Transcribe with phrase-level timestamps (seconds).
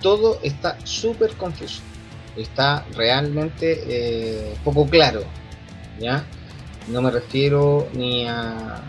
[0.00, 1.80] todo está súper confuso,
[2.36, 5.22] está realmente eh, poco claro,
[6.00, 6.24] ¿ya?
[6.88, 8.82] No me refiero ni a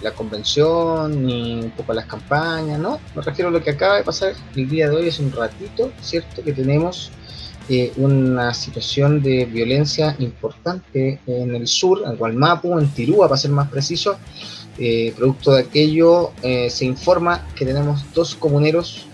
[0.00, 3.96] la convención, ni un poco a las campañas, no, me refiero a lo que acaba
[3.96, 6.42] de pasar el día de hoy, es un ratito, ¿cierto?
[6.42, 7.10] Que tenemos
[7.68, 13.50] eh, una situación de violencia importante en el sur, en Gualmapu, en Tirúa, para ser
[13.50, 14.18] más preciso.
[14.80, 19.08] Eh, producto de aquello, se informa que tenemos dos comuneros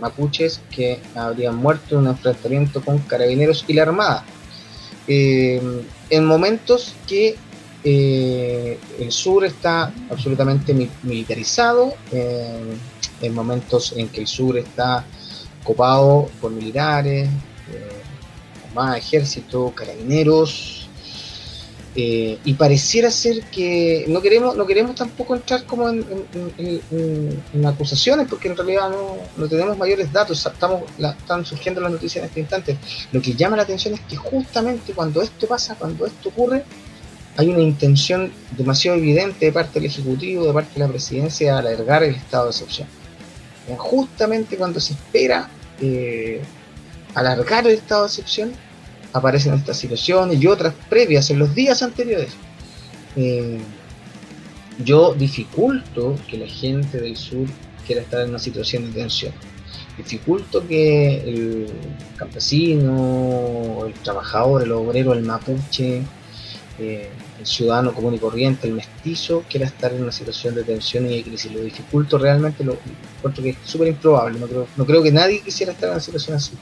[0.00, 4.24] mapuches que habrían muerto en un enfrentamiento con carabineros y la Armada.
[5.06, 7.36] en momentos que
[7.84, 15.04] el sur está absolutamente militarizado, en momentos en que el sur está
[15.64, 17.28] copado por militares,
[18.74, 20.79] más ejército, carabineros,
[21.96, 26.06] eh, y pareciera ser que no queremos no queremos tampoco entrar como en,
[27.66, 28.92] acusaciones porque en realidad
[29.36, 32.78] no, tenemos mayores datos estamos están surgiendo las noticias en este instante.
[33.10, 36.64] Lo que llama la atención es que justamente cuando esto pasa cuando esto ocurre
[37.36, 41.58] hay una intención demasiado evidente de parte del ejecutivo de parte de la presidencia de
[41.58, 42.86] alargar el estado de excepción.
[43.76, 45.50] Justamente cuando se espera
[45.80, 46.40] eh,
[47.14, 48.52] alargar el estado de excepción,
[49.12, 52.32] aparecen estas situaciones y otras previas en los días anteriores.
[53.16, 53.58] Eh,
[54.84, 57.46] yo dificulto que la gente del sur
[57.86, 59.32] quiera estar en una situación de tensión.
[59.96, 61.66] Dificulto que el
[62.16, 66.02] campesino, el trabajador, el obrero, el mapuche,
[66.78, 71.06] eh, el ciudadano común y corriente, el mestizo, quiera estar en una situación de tensión
[71.06, 71.52] y de crisis.
[71.52, 72.78] Lo dificulto realmente, lo
[73.18, 74.38] encuentro que es súper improbable.
[74.38, 76.52] No creo, no creo que nadie quisiera estar en una situación así.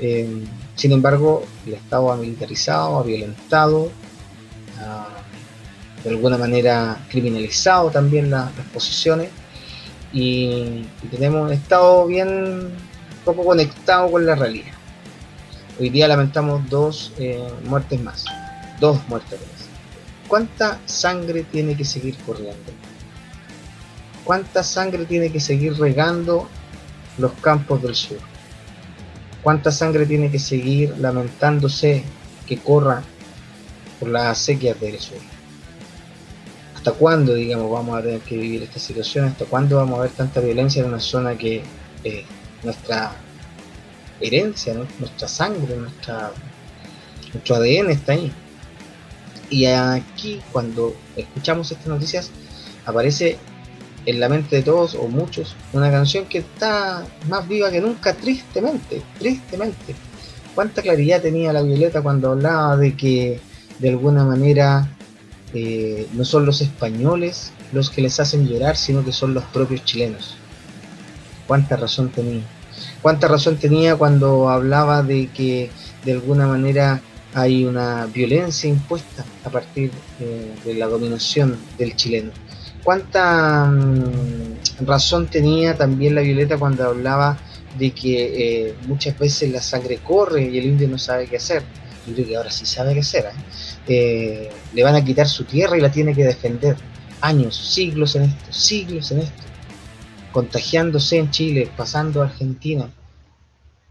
[0.00, 0.44] Eh,
[0.74, 3.90] sin embargo, el Estado ha militarizado, ha violentado,
[6.04, 9.30] de alguna manera criminalizado también las posiciones
[10.12, 12.70] y, tenemos un Estado bien
[13.24, 14.72] poco conectado con la realidad.
[15.80, 18.24] Hoy día lamentamos dos eh, muertes más,
[18.80, 19.68] dos muertes más.
[20.28, 22.72] ¿Cuánta sangre tiene que seguir corriendo?
[24.24, 26.48] ¿Cuánta sangre tiene que seguir regando
[27.18, 28.18] los campos del sur?
[29.46, 32.02] ¿Cuánta sangre tiene que seguir lamentándose
[32.48, 33.04] que corra
[34.00, 35.18] por las acequias del sur?
[36.74, 39.26] ¿Hasta cuándo, digamos, vamos a tener que vivir esta situación?
[39.26, 41.62] ¿Hasta cuándo vamos a ver tanta violencia en una zona que
[42.02, 42.24] eh,
[42.64, 43.12] nuestra
[44.20, 48.32] herencia, nuestra sangre, nuestro ADN está ahí?
[49.48, 52.32] Y aquí, cuando escuchamos estas noticias,
[52.84, 53.38] aparece
[54.06, 58.14] en la mente de todos o muchos una canción que está más viva que nunca,
[58.14, 59.94] tristemente, tristemente.
[60.54, 63.40] ¿Cuánta claridad tenía la Violeta cuando hablaba de que
[63.78, 64.88] de alguna manera
[65.52, 69.84] eh, no son los españoles los que les hacen llorar, sino que son los propios
[69.84, 70.36] chilenos?
[71.46, 72.42] ¿Cuánta razón tenía?
[73.02, 75.70] ¿Cuánta razón tenía cuando hablaba de que
[76.04, 77.00] de alguna manera
[77.34, 79.90] hay una violencia impuesta a partir
[80.20, 82.30] eh, de la dominación del chileno?
[82.86, 87.36] Cuánta mm, razón tenía también la Violeta cuando hablaba
[87.76, 91.64] de que eh, muchas veces la sangre corre y el indio no sabe qué hacer.
[92.06, 93.24] Yo creo que ahora sí sabe qué hacer.
[93.24, 93.30] ¿eh?
[93.88, 96.76] Eh, le van a quitar su tierra y la tiene que defender.
[97.20, 99.42] Años, siglos en esto, siglos en esto.
[100.30, 102.88] Contagiándose en Chile, pasando a Argentina.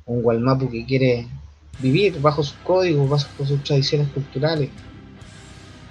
[0.06, 1.28] Un Gualmapu que quiere
[1.80, 4.70] vivir bajo sus códigos, bajo sus tradiciones culturales.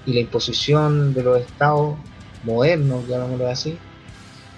[0.06, 1.98] Y la imposición de los estados
[2.44, 3.78] modernos, llamémoslo así,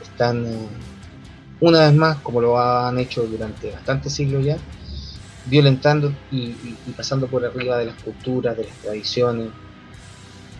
[0.02, 0.68] están eh,
[1.60, 4.58] una vez más, como lo han hecho durante bastantes siglos ya,
[5.46, 6.52] violentando y,
[6.96, 9.48] pasando por arriba de las culturas, de las tradiciones,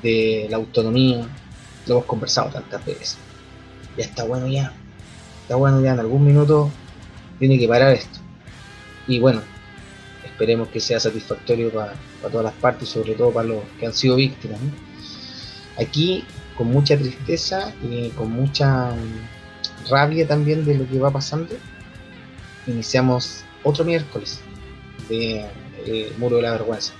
[0.02, 1.26] de la autonomía.
[1.86, 3.18] Lo hemos conversado tantas veces.
[3.96, 4.72] Ya está bueno ya.
[5.42, 5.92] Está bueno ya.
[5.92, 6.70] En algún minuto
[7.38, 8.18] tiene que parar esto.
[9.06, 9.42] Y bueno,
[10.24, 11.94] esperemos que sea satisfactorio para,
[12.30, 14.58] todas las partes, sobre todo para los que han sido víctimas.
[15.78, 16.24] Aquí
[16.56, 21.54] con mucha tristeza y con mucha mm, rabia también de lo que va pasando,
[22.66, 24.40] iniciamos otro miércoles
[25.08, 25.46] de
[25.86, 26.92] eh, Muro de la Vergüenza.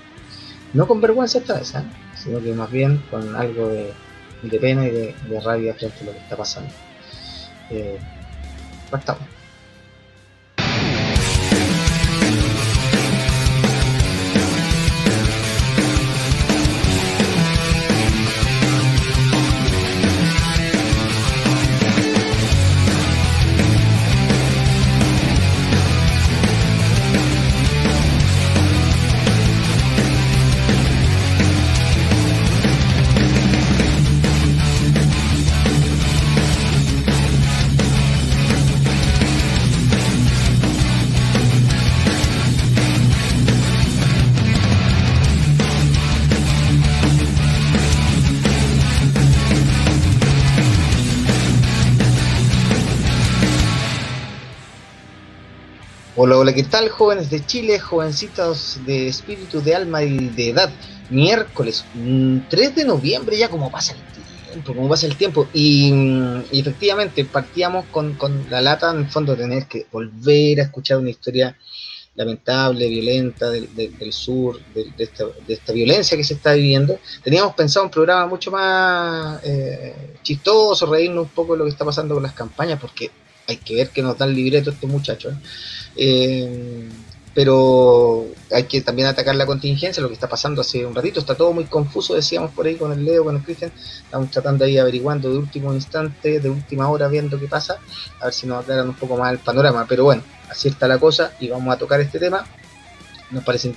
[0.73, 1.83] No con vergüenza esta vez, ¿eh?
[2.15, 3.93] sino que más bien con algo de,
[4.59, 6.73] pena y de, rabia frente a lo que está pasando.
[7.69, 7.97] Eh,
[56.19, 60.71] Hola, hola, ¿qué tal jóvenes de Chile, jovencitos de espíritu, de alma y de edad?
[61.11, 63.99] Miércoles 3 mm, de noviembre, ya como pasa el
[64.49, 65.47] tiempo, como pasa el tiempo.
[65.53, 68.17] Y, mm, efectivamente partíamos con,
[68.49, 71.55] la lata, en el fondo, de tener que volver a escuchar una historia
[72.15, 76.97] lamentable, violenta del, sur, de, esta, violencia que se está viviendo.
[77.23, 81.85] Teníamos pensado un programa mucho más eh, chistoso, reírnos un poco de lo que está
[81.85, 83.11] pasando con las campañas, porque
[83.47, 85.33] hay que ver que nos dan libreto estos muchachos.
[85.33, 85.86] Eh,
[87.33, 91.35] pero hay que también atacar la contingencia, lo que está pasando hace un ratito, está
[91.35, 94.79] todo muy confuso, decíamos por ahí con el Leo, con el Cristian, estamos tratando ahí
[94.79, 97.77] averiguando de último instante, de última hora, viendo qué pasa,
[98.19, 100.97] a ver si nos aclaran un poco más el panorama, pero bueno, así está la
[100.97, 102.43] cosa y vamos a tocar este tema,
[103.29, 103.71] nos parece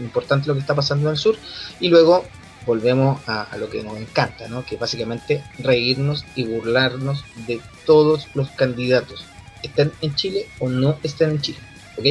[0.00, 1.36] importante lo que está pasando en el sur,
[1.78, 2.24] y luego
[2.66, 4.64] volvemos a, lo que nos encanta, ¿no?
[4.64, 9.24] que básicamente reírnos y burlarnos de todos los candidatos,
[9.66, 11.58] estén en Chile o no estén en Chile.
[11.96, 12.06] ¿ok?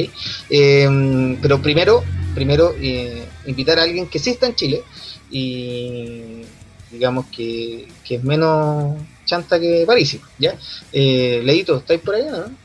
[0.50, 2.02] Em, pero primero,
[2.34, 4.82] primero eh, invitar a alguien que sí está en Chile
[5.30, 6.42] y
[6.90, 10.54] digamos que, es menos chanta que París, ¿ya?
[10.92, 12.64] Eh, Leito, ¿estáis por allá, no?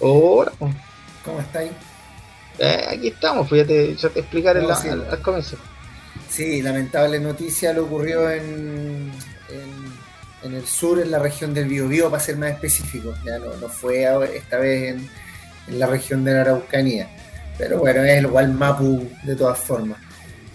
[0.00, 0.52] Hola.
[1.24, 1.72] ¿Cómo estáis?
[2.58, 5.56] Eh, aquí estamos, pues ya te, explicaré al, comienzo.
[6.28, 9.12] Sí, lamentable noticia lo ocurrió en,
[9.50, 9.87] en,
[10.42, 13.14] el sur, en la región del Biobío, para ser más específico.
[13.24, 15.10] Ya no, no fue esta vez en,
[15.68, 17.08] en, la región de la Araucanía.
[17.56, 19.98] Pero bueno, es igual Mapu de todas formas.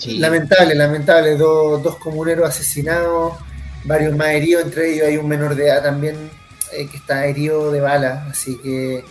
[0.05, 1.35] Lamentable, lamentable.
[1.35, 3.33] dos comuneros asesinados,
[3.83, 6.29] varios más heridos, entre ellos hay un menor de edad también
[6.71, 8.27] eh, que está herido de bala.
[8.29, 9.03] Así que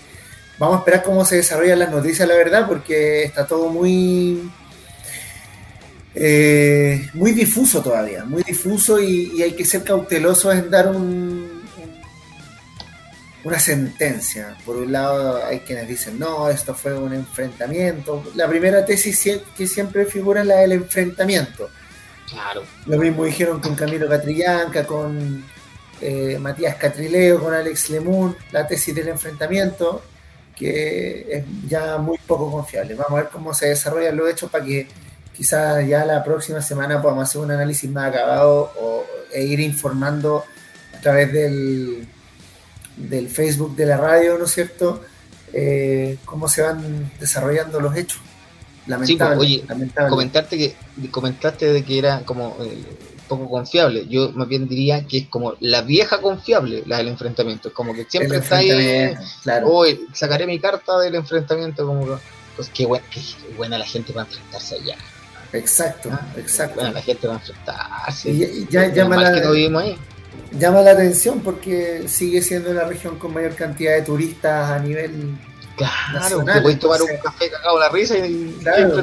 [0.58, 4.50] vamos a esperar cómo se desarrollan las noticias, la verdad, porque está todo muy
[6.14, 11.62] eh, muy difuso todavía, muy difuso y, hay que ser cautelosos en dar un,
[13.44, 14.56] una sentencia.
[14.64, 18.22] Por un lado hay quienes dicen, no, esto fue un enfrentamiento.
[18.34, 21.70] La primera tesis que siempre figura es la del enfrentamiento.
[22.28, 22.62] Claro.
[22.86, 25.44] Lo mismo dijeron con Camilo Catrillanca, con
[26.00, 30.02] eh, Matías Catrileo, con Alex Lemun, la tesis del enfrentamiento,
[30.56, 32.94] que es ya muy poco confiable.
[32.94, 34.86] Vamos a ver cómo se desarrollan los hechos para que
[35.34, 40.44] quizás ya la próxima semana podamos hacer un análisis más acabado o, e ir informando
[40.96, 42.06] a través del,
[42.96, 45.02] del Facebook de la radio, ¿no es cierto?
[45.52, 48.20] Eh, cómo se van desarrollando los hechos.
[48.86, 49.64] Lamentable, oye,
[50.08, 52.82] comentarte que comentaste de que era como eh,
[53.28, 54.06] poco confiable.
[54.08, 57.68] Yo más bien diría que es como la vieja confiable, la del enfrentamiento.
[57.68, 59.14] Es como que siempre está ahí.
[59.42, 59.68] Claro.
[59.68, 62.18] Hoy sacaré mi carta del enfrentamiento, como
[62.56, 62.86] pues qué,
[63.56, 64.96] buena la gente para enfrentarse allá.
[65.52, 66.76] Exacto, ah, exacto.
[66.76, 68.30] Bueno, la gente va a enfrentarse.
[68.30, 69.32] Y ya, llama, la,
[70.52, 75.36] llama la atención porque sigue siendo la región con mayor cantidad de turistas a nivel
[75.76, 79.02] Claro, te puedes tomar un café cagado la risa y, claro,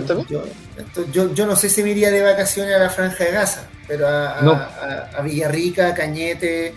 [1.12, 4.08] yo, yo, no sé si me iría de vacaciones a la Franja de Gaza, pero
[4.08, 6.74] a, a, Villarrica, a Cañete,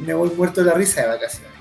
[0.00, 1.52] me voy muerto de la risa de vacaciones.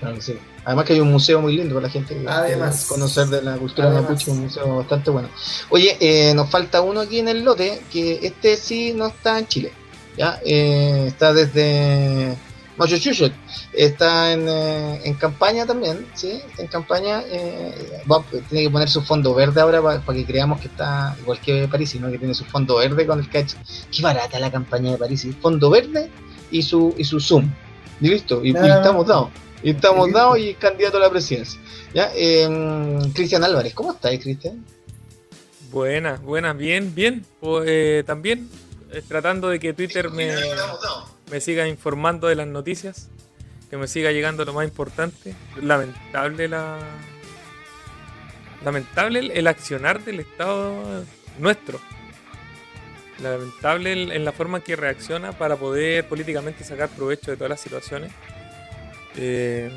[0.00, 0.38] Claro, sí.
[0.64, 3.56] Además que hay un museo muy lindo para la gente que Además, conocer de la
[3.56, 5.28] cultura mapuche, un museo bastante bueno.
[5.68, 9.46] Oye, eh, nos falta uno aquí en el lote, que este sí no está en
[9.46, 9.72] Chile,
[10.16, 12.34] ya eh, está desde
[12.78, 13.36] Massachusetts,
[13.74, 17.22] está en, eh, en, campaña también, sí, está en campaña,
[18.48, 21.90] tiene que poner su fondo verde ahora para, que creamos que está igual que París,
[21.90, 23.52] sino que tiene su fondo verde con el catch.
[23.94, 26.10] Qué barata la campaña de París, fondo verde
[26.50, 27.50] y su y su zoom,
[28.00, 29.28] y listo, y, y estamos dados.
[29.64, 31.58] Y estamos dados y candidato a la presidencia.
[31.94, 32.12] ¿Ya?
[32.14, 34.62] Em, Cristian Álvarez, ¿cómo estás, Cristian?
[35.70, 37.24] Buenas, buenas, bien, bien.
[37.40, 38.50] Pues, también
[38.92, 40.30] eh, tratando de que Twitter me,
[41.30, 43.08] me siga informando de las noticias,
[43.70, 45.34] que me siga llegando lo más importante.
[45.62, 46.78] Lamentable la.
[48.62, 50.74] Lamentable el, accionar del Estado
[51.38, 51.80] nuestro.
[53.22, 58.12] Lamentable en la forma que reacciona para poder políticamente sacar provecho de todas las situaciones.
[59.16, 59.70] Eh,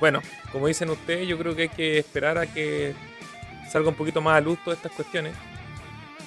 [0.00, 0.20] bueno,
[0.52, 2.94] como dicen ustedes, yo creo que hay que esperar a que
[3.70, 5.34] salga un poquito más a luz todas estas cuestiones.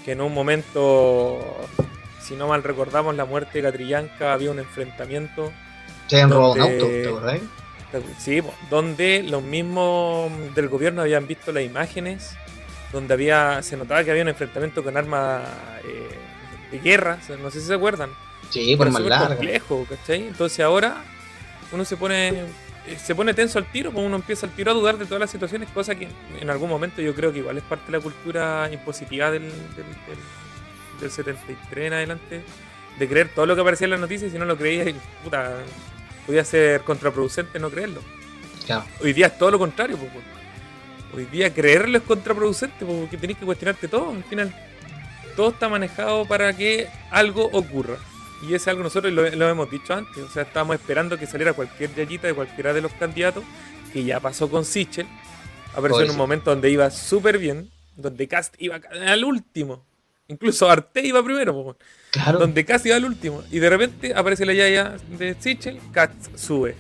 [0.03, 1.39] Que en un momento,
[2.21, 5.51] si no mal recordamos, la muerte de Catrillanca había un enfrentamiento.
[6.07, 7.21] Se han robado un auto,
[8.19, 12.35] Sí, donde los mismos del gobierno habían visto las imágenes,
[12.91, 15.41] donde había se notaba que había un enfrentamiento con armas
[15.85, 16.09] eh,
[16.71, 18.09] de guerra, no sé si se acuerdan.
[18.49, 19.27] Sí, por más largo.
[19.35, 20.27] complejo, ¿cachai?
[20.27, 21.01] Entonces ahora
[21.71, 22.45] uno se pone
[22.87, 25.19] eh, se pone tenso al tiro, pues uno empieza al tiro a dudar de todas
[25.19, 26.07] las situaciones, cosa que
[26.39, 29.51] en algún momento yo creo que igual es parte de la cultura impositiva del,
[31.01, 32.41] del, 73 en adelante,
[32.97, 34.87] de creer todo lo que aparecía en las noticias y si no lo creías,
[35.23, 35.57] puta,
[36.25, 38.01] podía ser contraproducente no creerlo.
[39.01, 40.11] Hoy día es todo lo contrario, pues,
[41.13, 44.11] Hoy día creerlo es contraproducente porque tenés que cuestionarte todo.
[44.11, 44.53] Al final,
[45.35, 47.95] todo está manejado para que algo ocurra.
[48.41, 50.17] Y ese algo nosotros lo, hemos dicho antes.
[50.23, 53.43] O sea, estábamos esperando que saliera cualquier yayita de cualquiera de los candidatos,
[53.91, 55.07] que ya pasó con Sichel.
[55.75, 59.85] Apareció en un momento donde iba súper bien, donde Cast iba al último.
[60.27, 61.77] Incluso Arte iba primero,
[62.11, 62.39] claro.
[62.39, 63.43] donde Cast iba al último.
[63.51, 66.75] Y de repente aparece la yaya de Sichel, Cast sube.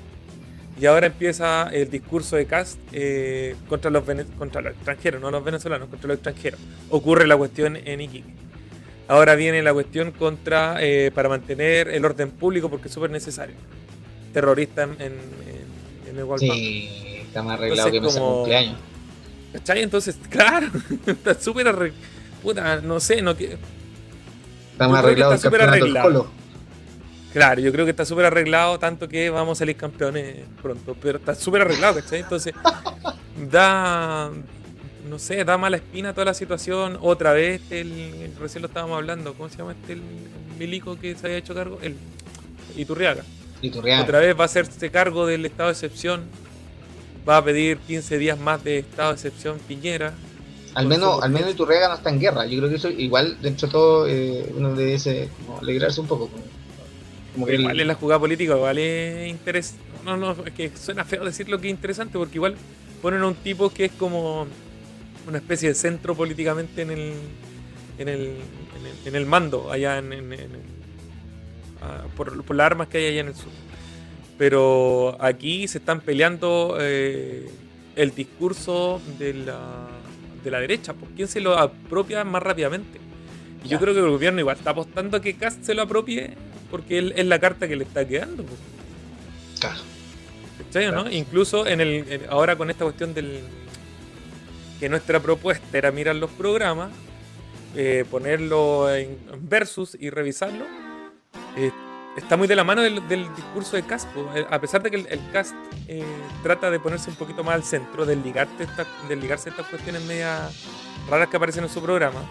[0.79, 4.03] Y ahora empieza el discurso de Cast eh, contra, los
[4.37, 6.59] contra los extranjeros, no los venezolanos, contra los extranjeros.
[6.89, 8.46] Ocurre la cuestión en Iquique.
[9.07, 13.55] Ahora viene la cuestión contra eh, para mantener el orden público porque es súper necesario.
[14.33, 18.35] Terrorista en, en, el Sí, está más arreglado que como...
[18.37, 18.77] cumpleaños.
[19.53, 19.83] ¿Cachai?
[19.83, 20.67] Entonces, claro,
[21.05, 22.03] está súper arreglado.
[22.43, 23.57] Puta, no sé, no que.
[24.73, 26.29] Está más arreglado está súper arreglado.
[27.33, 31.19] Claro, yo creo que está súper arreglado, tanto que vamos a salir campeones pronto, pero
[31.19, 32.21] está súper arreglado, ¿cachai?
[32.21, 32.53] Entonces,
[33.51, 34.31] da,
[35.07, 36.97] no sé, da mala espina toda la situación.
[37.01, 40.01] Otra vez, el, recién lo estábamos hablando, ¿cómo se llama este el,
[40.59, 41.79] milico que se había hecho cargo?
[41.81, 41.95] El
[42.75, 43.23] Iturriaga.
[43.61, 44.03] Iturriaga.
[44.03, 46.23] Otra vez va a hacerse cargo del estado de excepción.
[47.27, 50.13] Va a pedir 15 días más de estado de excepción Piñera.
[50.73, 52.45] Al menos, al menos Iturriaga no está en guerra.
[52.45, 55.29] Yo creo que eso igual, dentro de todo, eh, uno debe
[55.61, 56.29] alegrarse un poco.
[57.33, 59.83] Como igual en la jugada política, igual es interesante.
[60.05, 62.55] No, no, es que suena feo decir lo que es interesante, porque igual
[63.01, 64.47] ponen a un tipo que es como
[65.27, 67.13] una especie de centro políticamente en el,
[67.97, 68.35] en el,
[69.05, 70.33] en el, mando, allá en,
[71.81, 73.51] ah, por, por, las armas que hay allá en el sur.
[74.37, 77.49] Pero aquí se están peleando eh,
[77.95, 79.87] el discurso de la,
[80.43, 82.99] de la derecha, ¿por quién se lo apropia más rápidamente?
[83.63, 86.35] Y yo creo que el gobierno igual está apostando a que Cast se lo apropie
[86.71, 88.45] porque es la carta que le está quedando.
[89.59, 89.79] Claro.
[91.11, 93.41] Incluso en el, ahora con esta cuestión del,
[94.79, 96.91] que nuestra propuesta era mirar los programas,
[97.75, 100.65] eh, ponerlo en versus y revisarlo,
[101.55, 101.71] eh,
[102.15, 103.01] está muy de la mano del,
[103.35, 104.07] discurso de Cast.
[104.35, 105.55] Eh, a pesar de que el, Cast
[106.43, 110.65] trata de ponerse un poquito más al centro, de, ligarte esta, estas cuestiones medias
[111.09, 112.21] raras que aparecen en su programa,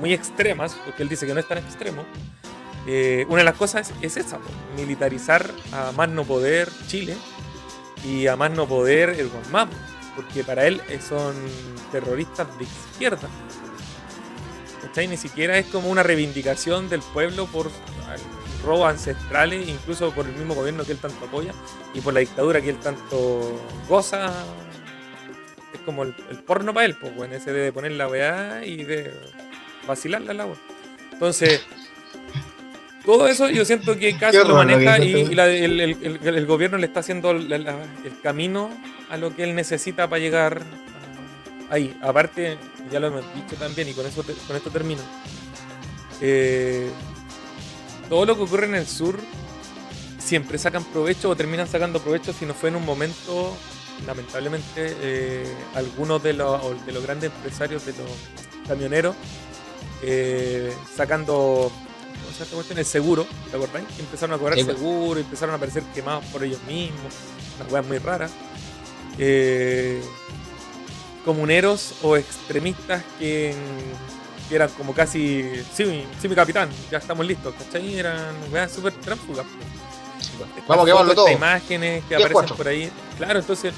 [0.00, 2.04] muy extremas, porque él dice que no es tan extremo.
[3.28, 4.38] una de las cosas es, esa,
[4.76, 7.16] militarizar a más no poder Chile
[8.04, 9.68] y a más no poder el Guamán
[10.18, 11.32] porque para él eh, son
[11.92, 13.28] terroristas de izquierda.
[14.82, 15.06] ¿Cachai?
[15.06, 17.70] Ni siquiera es como una reivindicación del pueblo por
[18.64, 21.52] robos ancestrales, incluso por el mismo gobierno que él tanto apoya
[21.94, 24.32] y por la dictadura que él tanto goza.
[25.72, 29.14] Es como el, porno para él, pues, bueno, ese de poner la weá y de
[29.86, 30.56] vacilarla al agua.
[31.12, 31.64] Entonces,
[33.08, 37.66] todo eso yo siento que casi lo maneja y, el, gobierno le está haciendo el,
[38.22, 38.68] camino
[39.08, 40.60] a lo que él necesita para llegar
[41.70, 41.96] ahí.
[42.02, 42.58] Aparte,
[42.92, 45.00] ya lo hemos dicho también y con, eso con esto termino.
[46.20, 46.90] Eh,
[48.10, 49.18] todo lo que ocurre en el sur
[50.18, 53.56] siempre sacan provecho o terminan sacando provecho si no fue en un momento,
[54.06, 59.16] lamentablemente, eh, algunos de los, de los grandes empresarios, de los camioneros,
[60.02, 61.72] eh, sacando
[62.44, 62.78] esta cuestión?
[62.78, 63.86] El seguro, ¿te acordáis?
[63.98, 67.12] Empezaron a cobrar seguro, empezaron a aparecer quemados por ellos mismos,
[67.60, 68.28] una weas muy rara
[69.18, 70.02] Eh,
[71.24, 73.54] comuneros o extremistas que,
[74.50, 77.98] eran como casi, sí, sí, mi capitán, ya estamos listos, ¿cachai?
[77.98, 79.44] Eran weas súper tránsfugas.
[80.66, 81.28] Vamos, que todo.
[81.28, 82.90] imágenes que aparecen por ahí.
[83.18, 83.74] Claro, entonces,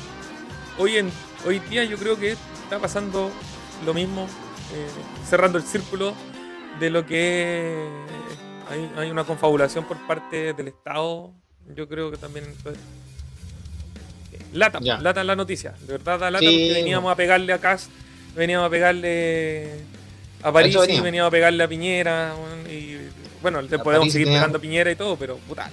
[0.79, 1.11] hoy, en,
[1.47, 3.31] hoy día yo creo que está pasando
[3.85, 4.27] lo mismo,
[4.75, 4.89] eh,
[5.29, 6.15] cerrando el círculo
[6.79, 7.89] de lo que
[8.71, 11.33] hay, una confabulación por parte del Estado.
[11.75, 12.47] Yo creo que también.
[12.63, 12.77] Pues,
[14.53, 15.75] lata, lata en la noticia.
[15.81, 17.91] De verdad, da lata porque veníamos a pegarle a Cas,
[18.35, 19.81] veníamos a pegarle
[20.43, 22.35] a París y veníamos a pegarle a Piñera.
[22.71, 22.99] Y
[23.43, 25.71] bueno, te podemos seguir pegando a Piñera y todo, pero puta,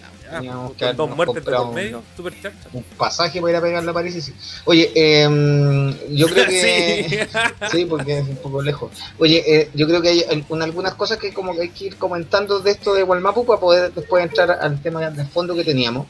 [0.77, 2.69] ya, dos muertes de por medio, súper chacha.
[2.73, 4.33] Un pasaje para ir a pegarle a París y sí.
[4.65, 7.27] Oye, eh, yo creo que.
[7.71, 7.85] sí.
[7.85, 8.91] porque es un poco lejos.
[9.17, 12.59] Oye, eh, yo creo que hay algunas cosas que como que hay que ir comentando
[12.59, 16.07] de esto de Walmapu para poder después entrar al tema de fondo que teníamos.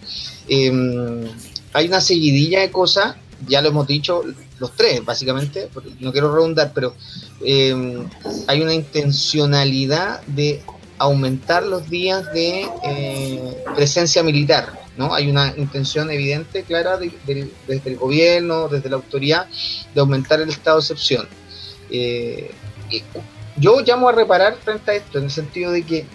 [0.47, 0.71] Eh,
[1.73, 3.15] hay una seguidilla de cosas,
[3.47, 4.23] ya lo hemos dicho
[4.59, 6.95] los tres, básicamente, no quiero redundar, pero
[7.41, 8.05] eh,
[8.47, 10.61] hay una intencionalidad de
[10.97, 14.79] aumentar los días de eh, presencia militar.
[14.97, 15.13] ¿no?
[15.13, 19.47] Hay una intención evidente, clara, desde el gobierno, desde la autoridad,
[19.93, 21.27] de aumentar el estado de excepción.
[21.89, 22.51] Eh,
[23.57, 26.05] yo llamo a reparar frente a esto, en el sentido de que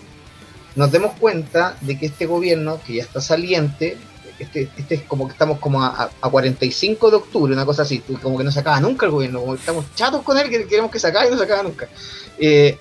[0.74, 3.96] nos demos cuenta de que este gobierno, que ya está saliente,
[4.38, 8.38] este, este es como que estamos como a, 45 de octubre, una cosa así, como
[8.38, 10.90] que no se acaba nunca el gobierno, como que estamos chatos con él, que queremos
[10.90, 11.88] que se acabe y no se acaba nunca.
[12.38, 12.78] Eh,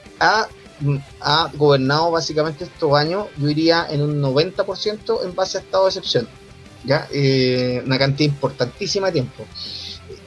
[1.19, 5.89] ha, gobernado básicamente estos años, yo diría en un 90% en base a estado de
[5.89, 6.27] excepción,
[6.83, 7.07] ¿ya?
[7.11, 9.45] Eh, una cantidad importantísima de tiempo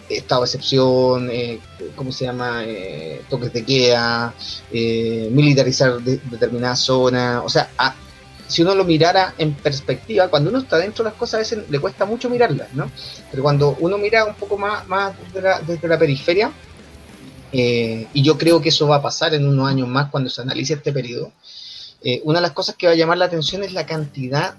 [0.09, 1.61] estado de excepción, eh,
[1.97, 2.63] ¿cómo se llama?
[2.65, 4.35] Eh, toques de queda,
[4.73, 7.43] eh, militarizar determinadas zonas.
[7.45, 7.71] O sea,
[8.47, 11.71] si uno lo mirara en perspectiva, cuando uno está dentro de las cosas a veces
[11.71, 12.91] le cuesta mucho mirarlas, ¿no?
[13.31, 16.53] Pero cuando uno mira un poco más, más desde, la, periferia,
[17.57, 20.75] y yo creo que eso va a pasar en unos años más cuando se analice
[20.75, 21.33] este periodo,
[22.25, 24.57] una de las cosas que va a llamar la atención es la cantidad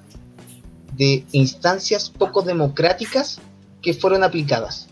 [0.95, 3.39] de instancias poco democráticas
[3.81, 4.87] que fueron aplicadas.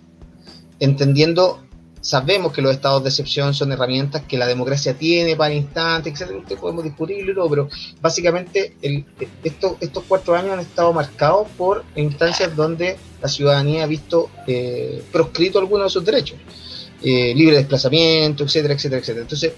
[0.79, 1.63] Entendiendo,
[2.01, 6.59] sabemos que los estados de excepción son herramientas que la democracia tiene para instantes, etcétera,
[6.59, 7.69] podemos discutirlo, pero
[8.01, 8.75] básicamente
[9.43, 15.59] estos cuatro años han estado marcados por instancias donde la ciudadanía ha visto eh, proscrito
[15.59, 16.37] algunos de sus derechos,
[17.03, 19.21] eh, libre desplazamiento, etcétera, etcétera, etcétera.
[19.23, 19.53] Entonces,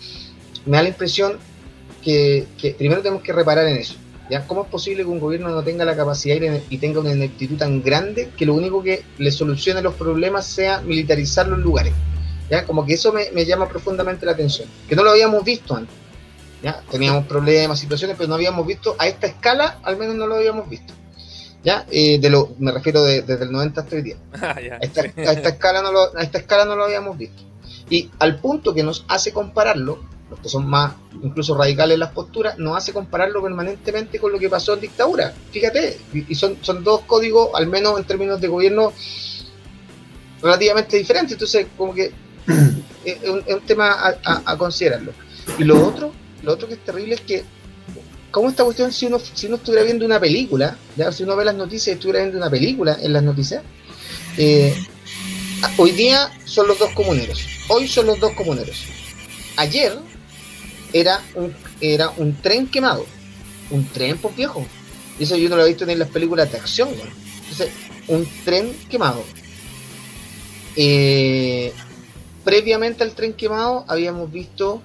[0.66, 1.38] me da la impresión
[2.04, 2.46] que
[2.78, 3.96] primero tenemos que reparar en eso
[4.30, 4.48] ¿ya?
[4.48, 6.36] ¿Cómo es posible que un gobierno no tenga la capacidad
[6.70, 10.82] y, tenga una ineptitud tan grande que lo único que le solucione los problemas sea
[10.82, 11.94] militarizar los lugares?
[12.50, 12.66] ¿ya?
[12.66, 15.96] Como que eso me, llama profundamente la atención, que no lo habíamos visto antes.
[16.64, 16.82] ¿ya?
[16.90, 20.70] Teníamos problemas, situaciones, pero no habíamos visto a esta escala, al menos no lo habíamos
[20.70, 20.94] visto.
[21.66, 21.86] ¿Ya?
[21.90, 24.18] Eh, de lo, me refiero desde el 90 hasta hoy día.
[24.42, 27.44] Ah, a, esta, escala no lo, a esta escala no lo habíamos visto.
[27.90, 30.94] Y al punto que nos hace compararlo los que son más
[31.24, 35.34] incluso radicales en las posturas, nos hace compararlo permanentemente con lo que pasó en dictadura.
[35.52, 38.92] Fíjate, y son, son dos códigos, al menos en términos de gobierno,
[40.42, 41.34] relativamente diferentes.
[41.34, 42.12] Entonces, como que
[43.06, 45.12] es un, tema a, considerarlo.
[45.58, 46.12] Y lo otro,
[46.44, 47.44] lo otro que es terrible es que,
[48.36, 50.78] como esta cuestión, si uno, si uno estuviera viendo una película,
[51.14, 53.64] si uno ve las noticias y estuviera viendo una película en las noticias,
[54.38, 54.76] eh,
[55.78, 57.48] hoy día son los dos comuneros.
[57.70, 58.84] Hoy son los dos comuneros.
[59.56, 59.98] Ayer
[60.92, 63.06] era un, era un tren quemado.
[63.70, 64.68] Un tren, por viejo.
[65.18, 67.70] Y eso yo no lo he visto ni en las películas de acción, Entonces,
[68.10, 69.24] un tren quemado.
[70.76, 71.72] Eh,
[72.44, 74.82] previamente al tren quemado habíamos visto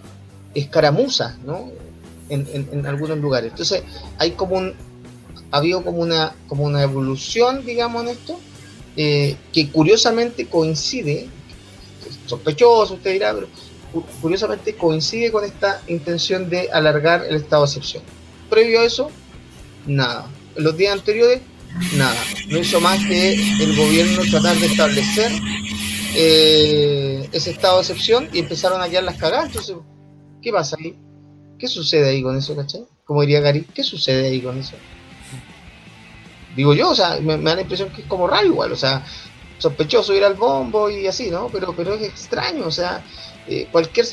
[0.54, 1.89] escaramuzas, ¿no?
[2.31, 3.51] En, algunos lugares.
[3.51, 3.83] Entonces,
[4.19, 4.75] hay como un.
[5.53, 8.38] Ha habido como una, como una evolución, digamos, en esto,
[8.97, 11.29] eh, que curiosamente coincide,
[12.27, 13.49] sospechoso, usted dirá, pero
[14.21, 18.03] curiosamente coincide con esta intención de alargar el estado de excepción.
[18.49, 19.11] Previo a eso,
[19.87, 20.31] nada.
[20.57, 21.40] En los días anteriores,
[21.97, 22.16] nada.
[22.49, 25.33] No hizo más que el gobierno tratar de establecer
[26.14, 29.47] eh, ese estado de excepción y empezaron a quedar las cagadas.
[29.47, 29.77] Entonces,
[30.43, 30.97] ¿qué pasa ahí?
[31.61, 32.85] ¿Qué sucede ahí con eso, cachai?
[33.05, 34.77] Como diría Gary, ¿qué sucede ahí con eso?
[36.57, 39.05] Digo yo, o sea, me, da la impresión que es como raro igual, o sea,
[39.59, 41.49] sospechoso ir al bombo y así, ¿no?
[41.49, 43.05] Pero, pero es extraño, o sea,
[43.46, 44.07] eh, cualquier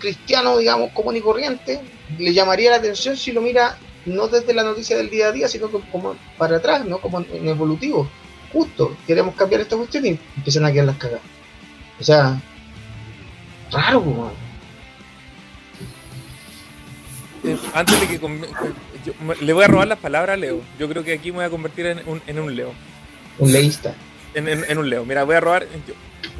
[0.00, 1.80] cristiano, digamos, común y corriente,
[2.18, 5.48] le llamaría la atención si lo mira no desde la noticia del día a día,
[5.48, 6.98] sino como para atrás, ¿no?
[6.98, 8.08] Como en evolutivo.
[8.52, 11.22] Justo, queremos cambiar esta cuestión y empiezan a quedar las cagadas.
[12.00, 12.40] O sea,
[13.70, 14.43] raro, como.
[17.44, 20.62] Eh, antes de que le voy a robar las palabras a Leo.
[20.78, 22.72] Yo creo que aquí me voy a convertir en un, en un Leo.
[23.38, 23.94] Un leísta.
[24.34, 25.04] En, en, un Leo.
[25.04, 25.66] Mira, voy a robar.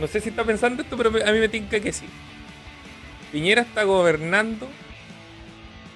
[0.01, 2.07] No sé si está pensando esto, pero a mí me tinca que sí.
[3.31, 4.69] Piñera está gobernando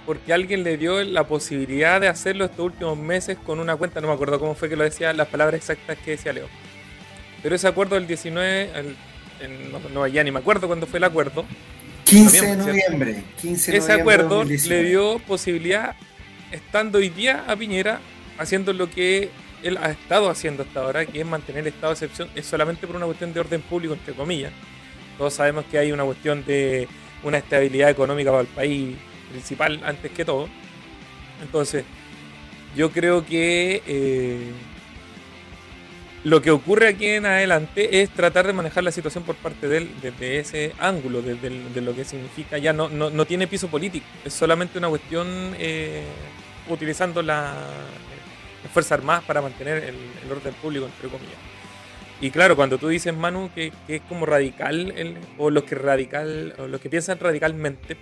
[0.09, 4.09] porque alguien le dio la posibilidad de hacerlo estos últimos meses con una cuenta, no
[4.09, 6.49] me acuerdo cómo fue que lo decía, las palabras exactas que decía Leo.
[7.43, 8.71] Pero ese acuerdo del 19,
[9.93, 11.45] no, ya ni me acuerdo cuándo fue el acuerdo.
[12.09, 13.23] 15 de noviembre.
[13.43, 15.95] ese acuerdo le dio posibilidad,
[16.51, 18.01] estando hoy día a Piñera,
[18.39, 19.29] haciendo lo que
[19.63, 22.87] él ha estado haciendo hasta ahora, que es mantener el estado de excepción, es solamente
[22.87, 24.53] por una cuestión de orden público, entre comillas.
[25.19, 26.89] Todos sabemos que hay una cuestión de
[27.23, 28.97] una estabilidad económica para el país
[29.31, 30.49] principal antes que todo.
[31.43, 31.85] Entonces,
[32.75, 34.51] yo creo que eh,
[36.29, 39.79] lo que ocurre aquí en adelante es tratar de manejar la situación por parte de
[39.79, 44.35] él desde ese ángulo, desde de lo que significa, ya no, tiene piso político, es
[44.35, 45.27] solamente una cuestión
[45.59, 46.05] eh,
[46.69, 47.55] utilizando la,
[48.75, 51.39] Fuerzas Armadas para mantener el, orden público, entre comillas.
[52.21, 56.81] Y claro, cuando tú dices, Manu, que, es como radical, o los que radical, los
[56.81, 57.97] que piensan radicalmente,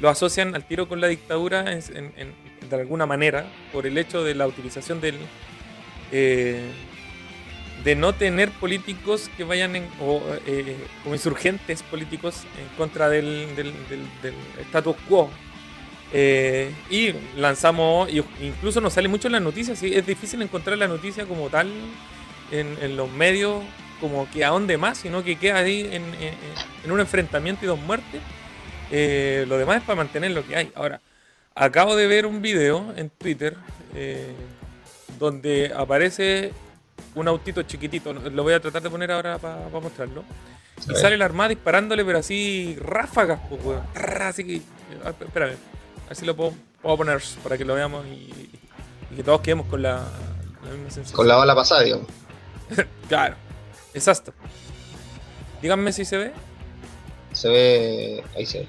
[0.00, 4.46] lo asocian al tiro con la dictadura de alguna manera, por el hecho de la
[4.46, 5.16] utilización del,
[6.12, 6.62] eh,
[7.84, 13.54] de no tener políticos que vayan en, o, eh, como insurgentes políticos en contra del,
[13.54, 14.34] del, del,
[14.66, 15.30] status quo
[16.10, 19.94] Eh, y lanzamos, y incluso nos sale mucho en las noticias, ¿sí?
[19.94, 21.70] es difícil encontrar la noticia como tal
[22.50, 23.62] en, los medios,
[24.00, 28.22] como que a dónde más, sino que queda ahí en, un enfrentamiento y dos muertes.
[28.90, 30.72] Eh, lo demás es para mantener lo que hay.
[30.74, 31.02] Ahora,
[31.54, 33.56] acabo de ver un video en Twitter
[33.94, 34.32] eh,
[35.18, 36.52] donde aparece
[37.14, 40.24] un autito chiquitito, lo voy a tratar de poner ahora para mostrarlo.
[40.88, 43.78] Y sale la armada disparándole, pero así ráfagas, pues,
[44.20, 44.62] Así que,
[45.20, 45.56] espérame,
[46.08, 48.50] así lo puedo, poner para que lo veamos y,
[49.16, 50.04] que todos quedemos con la,
[50.70, 51.16] misma sensación.
[51.16, 52.06] Con la bala pasada, digamos.
[53.08, 53.36] claro,
[53.94, 54.32] exacto.
[55.60, 56.32] Díganme si se ve.
[57.32, 58.68] Se ve, ahí se ve.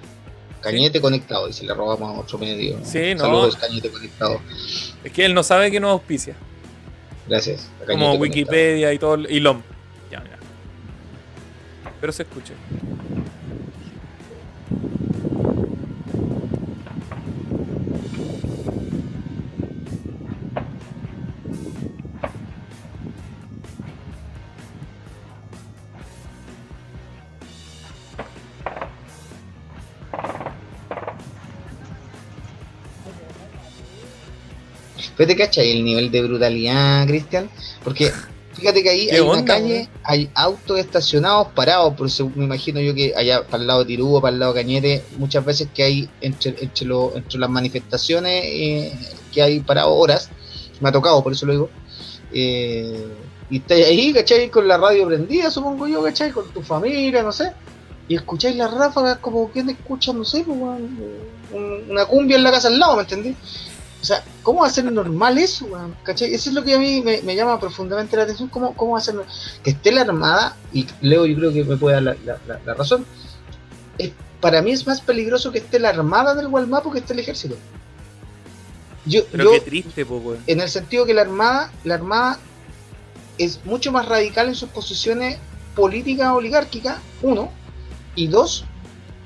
[0.62, 2.80] Cañete conectado y se le robamos a otro medio.
[2.84, 3.22] Sí, no.
[3.22, 4.42] Saludos, Cañete conectado.
[5.04, 6.36] Es que él no sabe que no auspicia.
[7.30, 7.70] Gracias.
[7.86, 9.62] Como Wikipedia y todo, y LOM.
[10.12, 10.38] Ya, mira.
[12.02, 12.54] Pero se escuche.
[35.20, 37.50] Pero te cachai el nivel de brutalidad, Cristian,
[37.84, 38.10] porque
[38.54, 42.96] fíjate que ahí hay una calle, hay autos estacionados parados, por eso me imagino yo
[42.96, 45.84] que allá para el lado de Tirúo, para el lado de Cañete, muchas veces que
[45.84, 48.94] hay entre, entre, entre las manifestaciones eh,
[49.34, 50.30] que hay parados horas,
[50.80, 51.70] me ha tocado, por eso lo digo.
[52.32, 53.06] Eh,
[53.50, 54.50] y estáis ahí, ¿cachai?
[54.50, 56.32] Con la radio prendida, supongo yo, ¿cachai?
[56.32, 57.52] Con tu familia, no sé.
[58.08, 60.58] Y escucháis las ráfagas como quien escucha, no sé, pues,
[61.90, 63.36] una cumbia en la casa al lado, ¿me entendí?
[64.02, 65.68] O sea, ¿cómo va a ser normal eso,
[66.04, 66.34] ¿Cachai?
[66.34, 68.48] Eso es lo que a mí me, llama profundamente la atención.
[68.48, 69.16] ¿Cómo, ¿Cómo va a ser
[69.62, 70.56] que esté la Armada?
[70.72, 72.18] Y Leo, yo creo que me puede dar
[72.66, 73.06] la, razón.
[74.40, 77.58] para mí es más peligroso que esté la Armada del Gualmapo que esté el Ejército.
[79.06, 82.40] Yo, Pero qué triste, pues, En el sentido que la Armada, la Armada
[83.38, 85.40] es mucho más radical en sus posiciones
[85.76, 87.52] políticas oligárquicas, uno.
[88.16, 88.66] Y dos,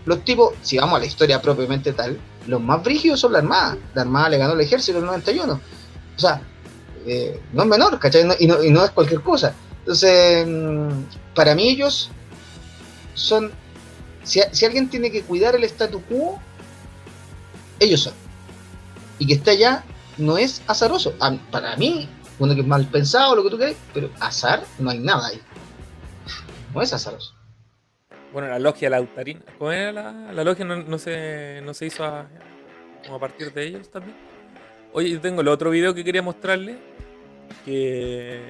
[0.06, 3.78] los tipos, si vamos a la historia propiamente tal, los más brígidos son la Armada.
[3.94, 5.54] La Armada le ganó el ejército en el 91.
[5.54, 6.42] O sea,
[7.06, 8.24] eh, no es menor, ¿cachai?
[8.40, 9.54] y, no, y, no, es cualquier cosa.
[9.80, 10.90] Entonces, mm,
[11.36, 12.10] para mí ellos
[13.14, 13.52] son...
[14.24, 16.40] Si, alguien tiene que cuidar el statu quo,
[17.80, 18.14] ellos son.
[19.20, 19.84] Y que esté allá
[20.18, 21.14] no es azaroso.
[21.52, 22.08] para mí,
[22.40, 25.42] uno que es mal pensado, lo que tú crees, pero azar no hay nada ahí.
[26.74, 27.34] No es azaroso.
[28.34, 29.44] Bueno, la logia Lautarín.
[29.60, 30.66] ¿Cómo era la, la logia?
[30.66, 32.28] No, se, no se hizo a,
[33.04, 34.18] como a partir de ellos también.
[34.92, 36.78] Oye, yo tengo el otro video que quería mostrarle.
[37.64, 38.42] Que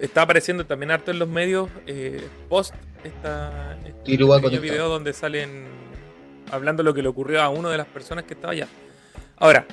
[0.00, 5.66] está apareciendo también harto en los medios eh, post esta, este video donde salen
[6.50, 8.68] hablando lo que le ocurrió a una de las personas que estaba allá.
[9.36, 9.66] Ahora,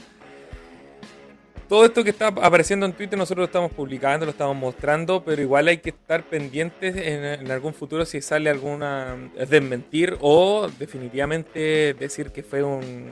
[1.70, 5.40] todo esto que está apareciendo en Twitter nosotros lo estamos publicando, lo estamos mostrando, pero
[5.42, 9.16] igual hay que estar pendientes en, algún futuro si sale alguna
[9.48, 13.12] desmentir o definitivamente decir que fue un,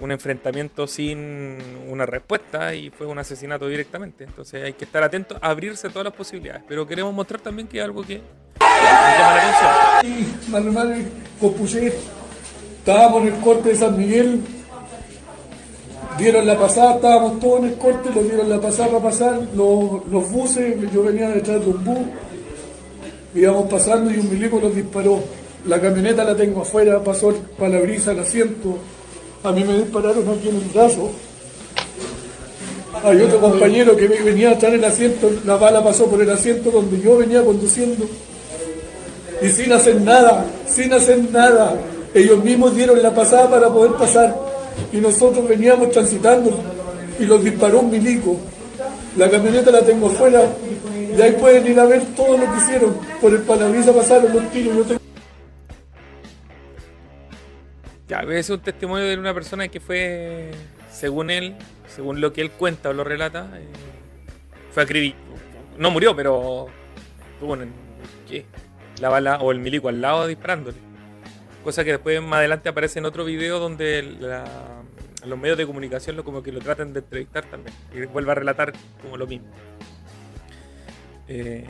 [0.00, 1.58] un enfrentamiento sin
[1.88, 4.22] una respuesta y fue un asesinato directamente.
[4.22, 6.62] Entonces hay que estar atentos a abrirse todas las posibilidades.
[6.68, 8.20] Pero queremos mostrar también que es algo que
[10.52, 11.06] llama mal,
[11.40, 11.92] compuse,
[12.78, 14.40] estábamos el corte de San Miguel
[16.18, 20.06] dieron la pasada, estábamos todos en el corte, lo dieron la pasada para pasar, los,
[20.10, 21.98] los buses, yo venía detrás de un bus,
[23.34, 25.20] íbamos pasando y un milico nos disparó.
[25.66, 28.78] La camioneta la tengo afuera, pasó para la brisa el asiento,
[29.42, 31.10] a mí me dispararon aquí en el brazo.
[33.04, 36.30] Hay otro compañero que venía a estar en el asiento, la bala pasó por el
[36.30, 38.06] asiento donde yo venía conduciendo.
[39.42, 41.74] Y sin hacer nada, sin hacer nada.
[42.14, 44.34] Ellos mismos dieron la pasada para poder pasar
[44.92, 46.58] y nosotros veníamos transitando
[47.18, 48.38] y los disparó un milico.
[49.16, 50.42] La camioneta la tengo afuera,
[51.16, 52.96] y ahí pueden ir a ver todo lo que hicieron.
[53.20, 54.86] Por el palabrisa pasaron los tiros.
[58.08, 60.50] Ya, es un testimonio de una persona que fue,
[60.92, 61.56] según él,
[61.88, 63.66] según lo que él cuenta o lo relata, eh,
[64.70, 65.22] fue acribillado.
[65.78, 66.66] No murió, pero
[67.40, 67.72] tuvo en,
[68.28, 68.44] ¿qué?
[69.00, 70.76] la bala o el milico al lado disparándole.
[71.66, 74.00] Cosa que después más adelante aparece en otro video donde
[75.24, 77.74] los medios de comunicación lo, como que lo tratan de entrevistar también.
[77.92, 79.48] Y vuelve a relatar como lo mismo.
[81.26, 81.64] Eh,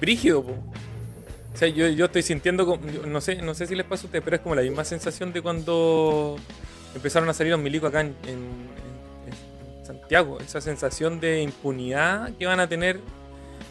[0.00, 4.24] brígido, O sea, yo, estoy sintiendo, no sé, no sé si les pasa a ustedes,
[4.24, 6.34] pero es como la misma sensación de cuando
[6.96, 8.16] empezaron a salir los milicos acá en,
[9.84, 10.40] Santiago.
[10.40, 12.98] Esa sensación de impunidad que van a tener,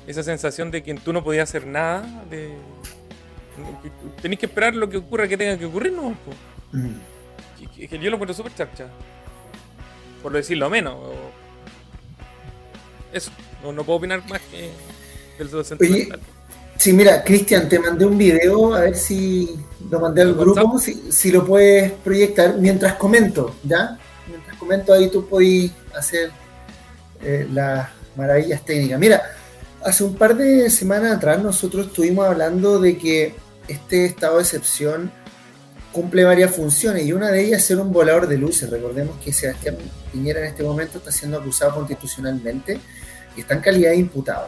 [0.07, 2.53] esa sensación de que tú no podías hacer nada, de,
[4.21, 6.15] Tenéis que esperar lo que ocurra que tenga que ocurrir, ¿no?
[6.71, 6.95] Mm.
[7.77, 8.87] que, yo lo encuentro súper charcha.
[10.21, 10.95] Por decirlo menos.
[13.13, 13.31] Eso,
[13.63, 14.71] no, puedo opinar más que
[15.37, 16.19] del sentimental.
[16.77, 19.55] sí, mira, Cristian, te mandé un video, a ver si
[19.89, 23.97] lo mandé al grupo, si, lo puedes proyectar mientras comento, ¿ya?
[24.27, 26.31] Mientras comento ahí tú puedes hacer
[27.21, 28.99] eh, las maravillas técnicas.
[28.99, 29.21] Mira,
[29.83, 33.35] hace un par de semanas atrás nosotros estuvimos hablando de que
[33.67, 35.11] este estado de excepción
[35.91, 38.69] cumple varias funciones y una de ellas es ser un volador de luces.
[38.69, 39.77] Recordemos que Sebastián
[40.11, 42.79] Piñera en este momento está siendo acusado constitucionalmente
[43.35, 44.47] y está en calidad de imputado.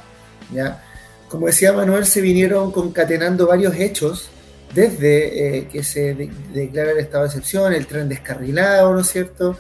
[0.54, 0.84] ¿ya?
[1.28, 4.30] Como decía Manuel, se vinieron concatenando varios hechos
[4.74, 6.14] desde eh, que se
[6.54, 9.58] declara el estado de excepción, el tren descarrilado, ¿no es cierto?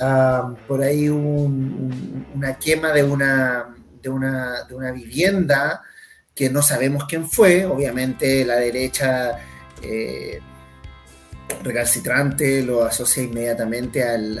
[0.00, 5.82] Ah, por ahí una quema de una, de, una, de una vivienda
[6.40, 9.40] que no sabemos quién fue, obviamente la derecha
[9.82, 10.40] eh,
[11.62, 14.40] recalcitrante lo asocia inmediatamente al,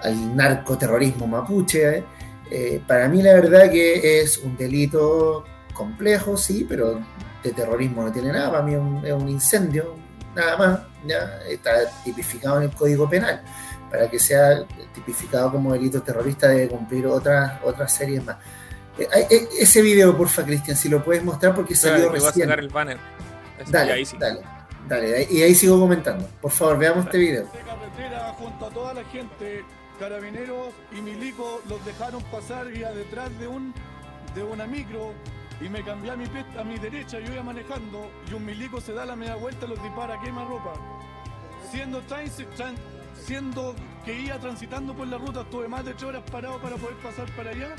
[0.00, 2.04] al, narcoterrorismo mapuche.
[2.48, 7.00] Eh, para mí la verdad que es un delito complejo, sí, pero
[7.42, 9.96] de terrorismo no tiene nada, para mí es un, incendio,
[10.36, 11.72] nada más, ya está
[12.04, 13.42] tipificado en el Código Penal.
[13.90, 14.64] Para que sea
[14.94, 18.36] tipificado como delito terrorista debe cumplir otras, otras series más.
[18.98, 22.50] Eh, eh, ese video, porfa, Cristian, si lo puedes mostrar porque salió recién.
[22.50, 22.98] el banner.
[23.68, 24.16] Dale, ahí sí.
[24.18, 24.40] dale.
[24.88, 26.28] Dale, y ahí sigo comentando.
[26.40, 27.46] Por favor, veamos este video.
[27.66, 29.64] carretera junto a toda la gente,
[29.98, 33.74] carabineros y milicos los dejaron pasar vía detrás de un
[34.34, 35.12] de una micro
[35.60, 36.24] y me cambié a mi,
[36.58, 39.68] a mi derecha, yo iba manejando y un milico se da la media vuelta y
[39.68, 40.74] los dispara, quema ropa.
[41.70, 42.00] Siendo,
[43.28, 43.74] siendo
[44.06, 47.30] que iba transitando por la ruta, estuve más de 8 horas parado para poder pasar
[47.36, 47.76] para allá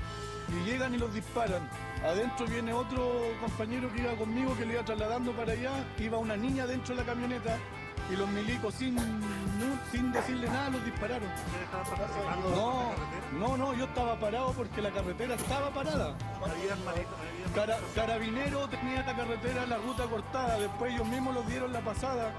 [0.47, 1.67] y llegan y los disparan.
[2.05, 6.37] Adentro viene otro compañero que iba conmigo que le iba trasladando para allá, iba una
[6.37, 7.57] niña dentro de la camioneta
[8.11, 8.95] y los milicos sin,
[9.91, 11.29] sin decirle nada los dispararon.
[12.55, 12.91] No,
[13.39, 16.15] no, no, yo estaba parado porque la carretera estaba parada.
[17.95, 22.33] carabinero tenía la carretera, la ruta cortada, después ellos mismos los dieron la pasada,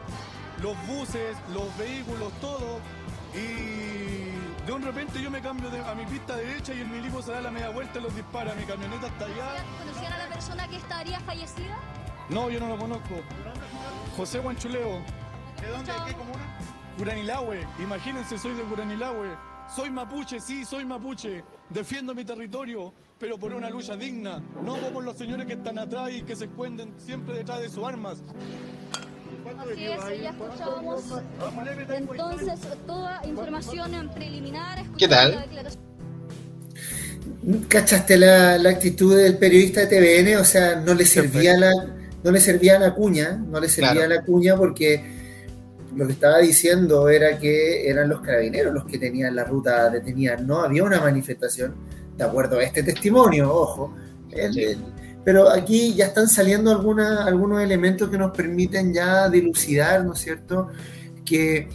[0.62, 2.81] los buses, los vehículos, todo.
[3.35, 7.33] Y de un repente yo me cambio a mi pista derecha y el milico se
[7.33, 8.55] da la media vuelta y los dispara.
[8.55, 9.64] Mi camioneta está allá.
[9.79, 11.77] ¿Conocían a la persona que estaría fallecida?
[12.29, 13.20] No, yo no lo conozco.
[14.16, 15.03] José Guanchuleo.
[15.61, 15.92] ¿De dónde?
[15.92, 16.57] ¿De qué comuna?
[16.96, 17.66] Curanilahue.
[17.79, 19.37] Imagínense, soy de Curanilahue.
[19.75, 21.44] Soy mapuche, sí, soy mapuche.
[21.68, 24.42] Defiendo mi territorio, pero por una lucha digna.
[24.64, 27.85] No por los señores que están atrás y que se esconden siempre detrás de sus
[27.85, 28.23] armas.
[29.59, 31.03] Así es, ya escuchábamos
[31.89, 34.85] entonces toda información preliminar.
[34.97, 35.45] ¿Qué tal?
[37.69, 40.41] ¿Cachaste la, la, actitud del periodista de TVN?
[40.41, 41.73] O sea, no le servía la,
[42.23, 45.03] no le servía la cuña, no le servía la cuña porque
[45.97, 50.37] lo que estaba diciendo era que eran los carabineros los que tenían la ruta detenida,
[50.37, 51.75] no había una manifestación,
[52.17, 53.95] de acuerdo a este testimonio, ojo.
[55.25, 60.69] Pero aquí ya están saliendo algunos elementos que nos permiten ya dilucidar, ¿no es cierto?
[61.25, 61.69] Que,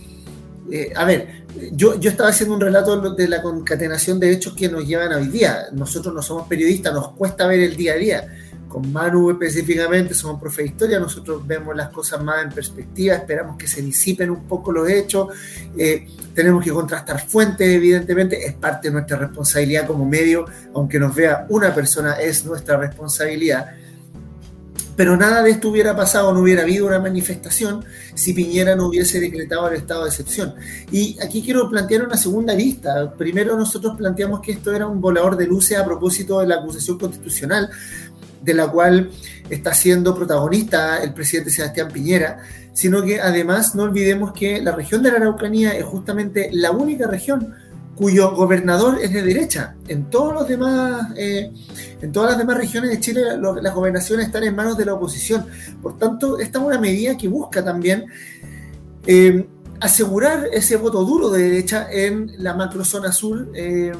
[0.71, 4.67] eh, a ver, yo, yo estaba haciendo un relato de la concatenación de hechos que
[4.67, 5.67] nos llevan a hoy día.
[5.73, 8.27] Nosotros no somos periodistas, nos cuesta ver el día a día
[8.75, 13.55] con Manu específicamente, somos profe de historia, nosotros vemos las cosas más en perspectiva, esperamos
[13.55, 15.29] que se disipen un poco los hechos,
[15.77, 21.15] eh, tenemos que contrastar fuentes, evidentemente, es parte de nuestra responsabilidad como medio, aunque nos
[21.15, 23.77] vea una persona, es nuestra responsabilidad.
[24.95, 27.83] Pero nada de esto hubiera pasado, no hubiera habido una manifestación
[28.13, 30.55] si Piñera no hubiese decretado el estado de excepción.
[30.89, 33.13] Y aquí quiero plantear una segunda lista.
[33.17, 36.97] Primero nosotros planteamos que esto era un volador de luces a propósito de la acusación
[36.97, 37.69] constitucional,
[38.45, 39.09] de la cual
[39.49, 42.39] está siendo protagonista el presidente Sebastián Piñera,
[42.73, 47.07] sino que además no olvidemos que la región de la Araucanía es justamente la única
[47.07, 47.55] región
[47.95, 49.75] cuyo gobernador es de derecha.
[49.87, 51.51] En todos los demás, eh,
[52.01, 53.21] en todas las demás regiones de Chile,
[53.61, 55.45] las gobernaciones están en manos de la oposición.
[55.81, 58.05] Por tanto, esta es una medida que busca también
[59.07, 59.47] eh,
[59.79, 63.49] asegurar ese voto duro de derecha en la macrozona sur.
[63.53, 63.93] Eh,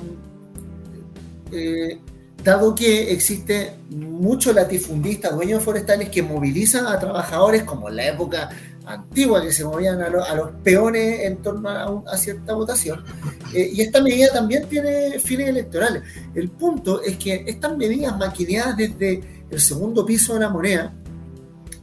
[2.46, 8.50] dado que existe mucho latifundista, dueños forestales que movilizan a trabajadores como en la época
[8.86, 13.04] antigua que se movían a, los peones en torno a, cierta votación.
[13.52, 16.04] Eh, y esta medida también tiene fines electorales.
[16.36, 20.94] El punto es que estas medidas maquineadas desde el segundo piso de la moneda,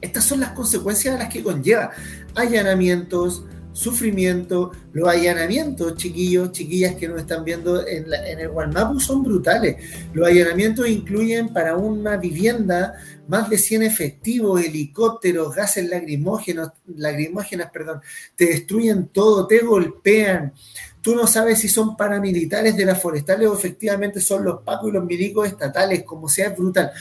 [0.01, 1.91] estas son las consecuencias a las que conlleva
[2.37, 9.77] allanamientos, sufrimiento, los allanamientos, chiquillos, chiquillas que nos están viendo en, el Gualmapu son brutales.
[10.13, 12.95] Los allanamientos incluyen para una vivienda
[13.29, 18.01] más de 100 efectivos, helicópteros, gases lacrimógenos, lacrimógenas, perdón,
[18.37, 20.53] te destruyen todo, te golpean.
[21.01, 24.93] Tú no sabes si son paramilitares de las forestales o efectivamente son los pacos y
[24.93, 26.93] los milicos estatales, como sea, es brutal.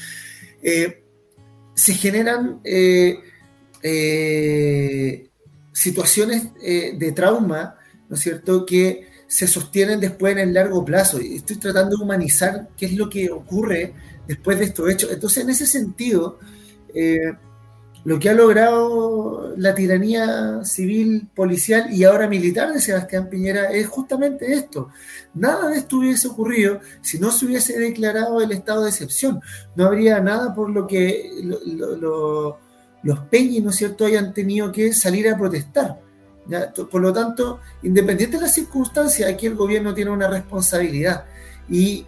[0.64, 1.04] Eh,
[1.74, 3.20] se generan eh,
[3.84, 5.31] eh,
[5.72, 7.76] situaciones de trauma,
[8.10, 11.18] ¿no es cierto?, que se sostienen después en el largo plazo.
[11.18, 13.94] Estoy tratando de humanizar qué es lo que ocurre
[14.28, 15.10] después de estos hechos.
[15.10, 16.38] Entonces, en ese sentido,
[16.94, 17.32] eh,
[18.04, 23.88] lo que ha logrado la tiranía civil, policial y ahora militar de Sebastián Piñera es
[23.88, 24.90] justamente esto.
[25.34, 29.40] Nada de esto hubiese ocurrido si no se hubiese declarado el estado de excepción.
[29.78, 31.32] No habría nada por lo que
[33.04, 36.00] los peñis, ¿no es cierto?, hayan tenido que salir a protestar.
[36.92, 41.26] Por lo tanto, independiente de las circunstancias, aquí el gobierno tiene una responsabilidad.
[41.70, 42.06] Y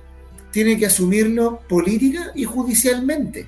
[0.51, 3.47] tiene que asumirlo política y judicialmente.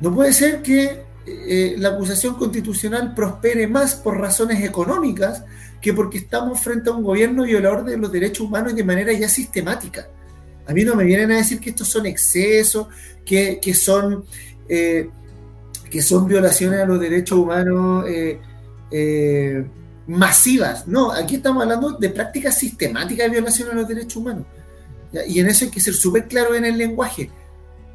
[0.00, 5.44] No puede ser que eh, la acusación constitucional prospere más por razones económicas
[5.80, 9.28] que porque estamos frente a un gobierno violador de los derechos humanos de manera ya
[9.28, 10.08] sistemática.
[10.66, 12.88] A mí no me vienen a decir que estos son excesos,
[13.24, 14.24] que, son,
[14.68, 15.08] eh,
[15.90, 19.66] que son violaciones a los derechos humanos eh,
[20.06, 20.86] masivas.
[20.86, 24.46] No, aquí estamos hablando de prácticas sistemáticas de violación a los derechos humanos.
[25.28, 27.30] Y en eso hay que ser súper claro en el lenguaje.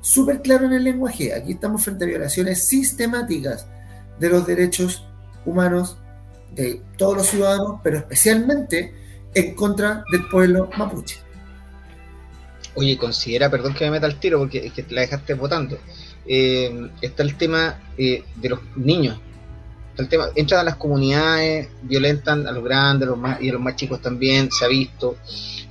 [0.01, 1.33] Súper claro en el lenguaje.
[1.33, 3.67] Aquí estamos frente a violaciones sistemáticas
[4.19, 5.05] de los derechos
[5.45, 5.97] humanos
[6.55, 8.93] de todos los ciudadanos, pero especialmente
[9.33, 11.17] en contra del pueblo mapuche.
[12.75, 15.77] Oye, considera, perdón que me meta al tiro porque es que la dejaste votando.
[16.25, 19.19] Eh, está el tema eh, de los niños.
[19.97, 24.01] el tema, entran a las comunidades, violentan a los grandes y a los más chicos
[24.01, 25.17] también, se ha visto.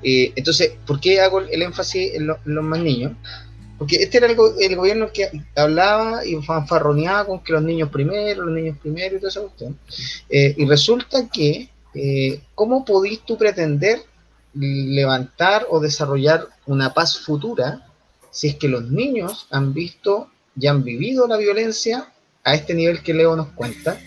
[0.03, 3.13] Eh, entonces, ¿por qué hago el énfasis en, los más niños?
[3.79, 4.37] Porque este era el,
[4.77, 9.31] gobierno que hablaba y fanfarroneaba con que los niños primero, los niños primero y toda
[9.31, 9.79] esa cuestión.
[10.29, 14.03] Eh, y resulta que, eh, ¿cómo podís tú pretender
[14.53, 17.87] levantar o desarrollar una paz futura
[18.31, 20.29] si es que los niños han visto
[20.61, 22.13] y han vivido la violencia
[22.45, 23.99] a este nivel que Leo nos cuenta?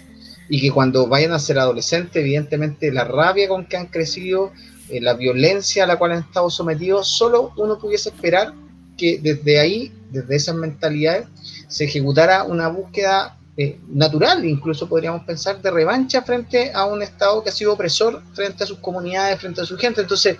[0.50, 4.52] Y que cuando vayan a ser adolescentes, evidentemente la rabia con que han crecido,
[4.89, 8.54] eh, la violencia a la cual han estado sometidos, solo uno pudiese esperar
[8.98, 11.28] que desde ahí, desde esas mentalidades,
[11.68, 17.44] se ejecutara una búsqueda eh, natural, incluso podríamos pensar, de revancha frente a un Estado
[17.44, 20.02] que ha sido opresor frente a sus comunidades, frente a su gente.
[20.02, 20.38] Entonces,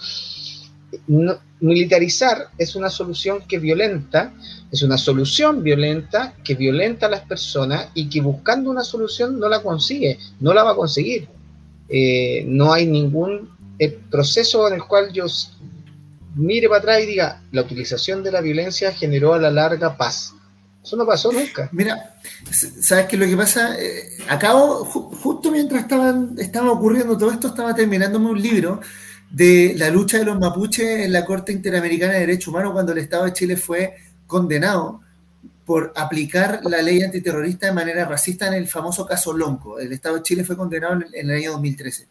[1.60, 4.34] militarizar es una solución que violenta,
[4.72, 9.48] es una solución violenta que violenta a las personas y que buscando una solución no
[9.48, 11.28] la consigue, no la va a conseguir.
[11.90, 15.26] Eh, no hay ningún el proceso en el cual yo
[16.36, 20.34] mire para atrás y diga, la utilización de la violencia generó a la larga paz.
[20.84, 21.70] Eso no pasó nunca.
[21.72, 22.16] Mira,
[22.82, 23.80] ¿sabes qué lo que pasa?
[23.80, 28.82] Eh, acabo, justo mientras estaban, estaba ocurriendo todo esto, estaba terminándome un libro
[29.34, 33.00] de la lucha de los mapuches en la Corte Interamericana de Derechos Humanos cuando el
[33.00, 33.96] Estado de Chile fue
[34.28, 35.02] condenado
[35.66, 39.80] por aplicar la ley antiterrorista de manera racista en el famoso caso Lonco.
[39.80, 42.08] El Estado de Chile fue condenado en el año 2013.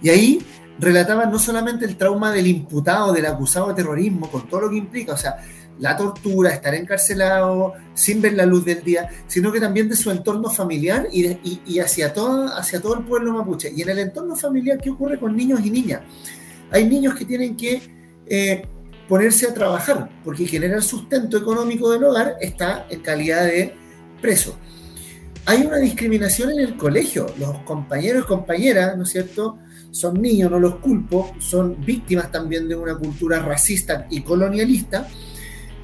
[0.00, 0.38] Y ahí
[0.78, 4.76] relataban no solamente el trauma del imputado, del acusado de terrorismo, con todo lo que
[4.76, 5.36] implica, o sea,
[5.80, 10.10] la tortura, estar encarcelado sin ver la luz del día, sino que también de su
[10.10, 13.70] entorno familiar y, hacia, todo, hacia todo el pueblo mapuche.
[13.76, 16.00] Y en el entorno familiar, ¿qué ocurre con niños y niñas?
[16.70, 17.82] Hay niños que tienen que
[18.26, 18.66] eh,
[19.08, 23.74] ponerse a trabajar, porque generar sustento económico del hogar está en calidad de
[24.20, 24.56] preso.
[25.46, 27.26] Hay una discriminación en el colegio.
[27.38, 29.58] Los compañeros y compañeras, ¿no es cierto?,
[29.90, 35.08] son niños, no los culpo, son víctimas también de una cultura racista y colonialista,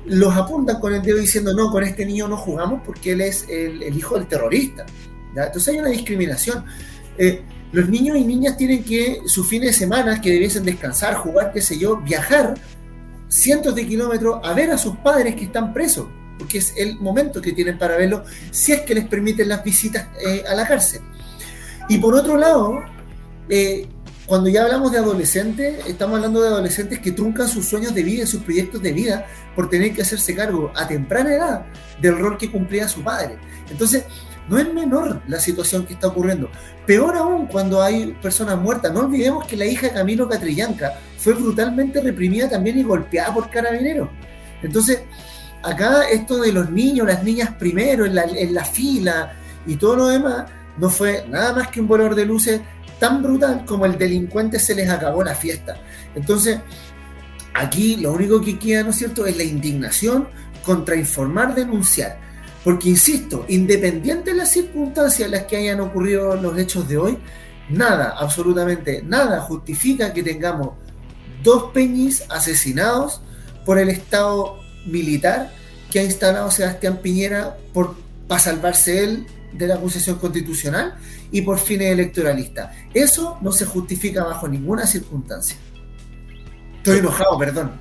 [0.06, 3.46] los apuntan con el dedo diciendo, no, con este niño no jugamos porque él es
[3.48, 4.84] el, hijo del terrorista.
[5.34, 6.64] Entonces hay una discriminación.
[7.16, 7.42] Eh,
[7.74, 11.60] los niños y niñas tienen que, sus fines de semana, que debiesen descansar, jugar, qué
[11.60, 12.54] sé yo, viajar
[13.26, 16.06] cientos de kilómetros a ver a sus padres que están presos,
[16.38, 18.22] porque es el momento que tienen para verlo,
[18.52, 21.00] si es que les permiten las visitas eh, a la cárcel.
[21.88, 22.80] Y por otro lado,
[23.48, 23.88] eh,
[24.26, 28.24] cuando ya hablamos de adolescentes, estamos hablando de adolescentes que truncan sus sueños de vida
[28.24, 31.66] sus proyectos de vida por tener que hacerse cargo a temprana edad
[32.00, 33.36] del rol que cumplía su padre.
[33.68, 34.04] Entonces,
[34.48, 36.50] no es menor la situación que está ocurriendo.
[36.86, 38.92] Peor aún cuando hay personas muertas.
[38.92, 43.48] No olvidemos que la hija de Camilo Catrillanca fue brutalmente reprimida también y golpeada por
[43.48, 44.08] carabineros.
[44.62, 45.00] Entonces,
[45.62, 49.32] acá esto de los niños, las niñas primero, en la, fila
[49.66, 50.44] y todo lo demás,
[50.78, 52.60] no fue nada más que un volador de luces
[52.98, 55.76] tan brutal como el delincuente se les acabó la fiesta.
[56.14, 56.60] Entonces,
[57.54, 60.28] aquí lo único que queda, ¿no es cierto?, es la indignación
[60.62, 62.23] contra informar, denunciar.
[62.64, 67.18] Porque, insisto, independiente de las circunstancias en las que hayan ocurrido los hechos de hoy,
[67.68, 70.70] nada, absolutamente nada justifica que tengamos
[71.42, 73.20] dos peñis asesinados
[73.66, 74.56] por el Estado
[74.86, 75.52] militar
[75.90, 77.96] que ha instalado Sebastián Piñera por,
[78.26, 80.94] para salvarse él de la acusación constitucional
[81.30, 82.74] y por fines electoralistas.
[82.94, 85.56] Eso no se justifica bajo ninguna circunstancia.
[86.78, 87.72] Estoy enojado, perdón.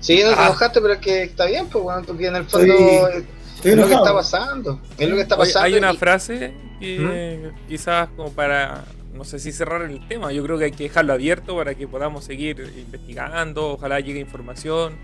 [0.00, 0.46] Sí, no te Ah.
[0.48, 3.26] enojaste, pero es que está bien, pues, bueno, porque en el fondo Estoy-
[3.60, 4.20] es Estoy lo que enojado.
[4.20, 4.80] está pasando.
[4.98, 5.60] Es lo que está pasando.
[5.66, 8.84] hay una y- frase que quizás como para,
[9.14, 11.88] no sé si cerrar el tema, yo creo que hay que dejarlo abierto para que
[11.88, 14.94] podamos seguir investigando, ojalá llegue información,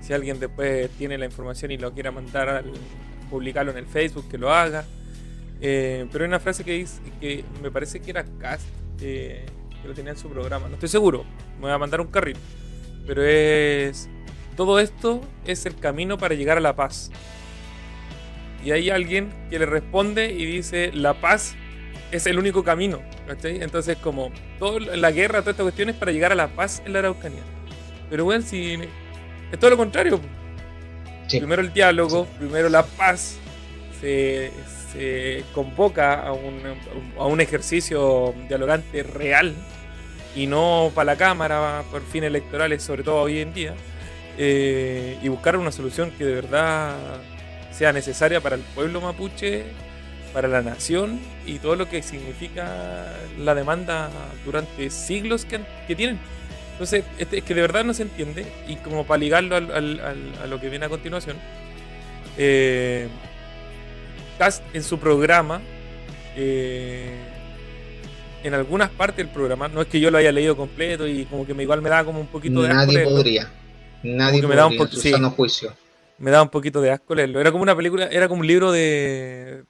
[0.00, 2.72] si alguien después tiene la información y lo quiera mandar, al,
[3.28, 4.84] publicarlo en el Facebook, que lo haga.
[5.60, 8.66] Eh, pero hay una frase que dice, que me parece que era Cast,
[9.00, 9.44] eh,
[9.82, 11.24] que lo tenía en su programa, no estoy seguro,
[11.56, 12.36] me voy a mandar un carril,
[13.06, 14.08] pero es,
[14.56, 17.10] todo esto es el camino para llegar a la paz.
[18.64, 21.54] Y hay alguien que le responde y dice, la paz
[22.10, 23.00] es el único camino.
[23.26, 23.62] ¿cachai?
[23.62, 26.92] Entonces, como toda la guerra, toda esta cuestión es para llegar a la paz en
[26.92, 27.42] la Araucanía.
[28.10, 28.74] Pero bueno, si
[29.52, 30.20] es todo lo contrario.
[31.28, 31.38] Sí.
[31.38, 33.38] Primero el diálogo, primero la paz.
[34.00, 34.52] Se,
[34.92, 36.60] se convoca a un,
[37.18, 39.54] a un ejercicio dialogante real
[40.34, 43.74] y no para la cámara, por fines electorales, sobre todo hoy en día.
[44.36, 46.96] eh, y buscar una solución que de verdad
[47.80, 49.64] sea necesaria para el pueblo mapuche,
[50.34, 53.06] para la nación y todo lo que significa
[53.38, 54.10] la demanda
[54.44, 55.60] durante siglos que,
[55.96, 56.18] tienen.
[56.72, 60.00] Entonces, este- es que de verdad no se entiende y como para ligarlo al- al-
[60.00, 61.38] al- a lo que viene a continuación,
[62.36, 63.08] eh,
[64.38, 65.62] Cast en su programa,
[66.36, 67.14] eh,
[68.44, 71.46] en algunas partes del programa, no es que yo lo haya leído completo y como
[71.46, 73.48] que me, igual me da como un poquito de Nadie podría.
[74.02, 75.34] Nadie que me da un podría, po- en su sí.
[75.34, 75.74] juicio.
[76.20, 77.40] Me daba un poquito de asco leerlo.
[77.40, 79.64] Era como una película, era como un libro de.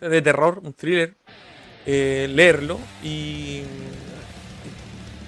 [0.00, 1.14] De terror, un thriller.
[1.86, 2.78] eh, leerlo.
[3.02, 3.62] Y.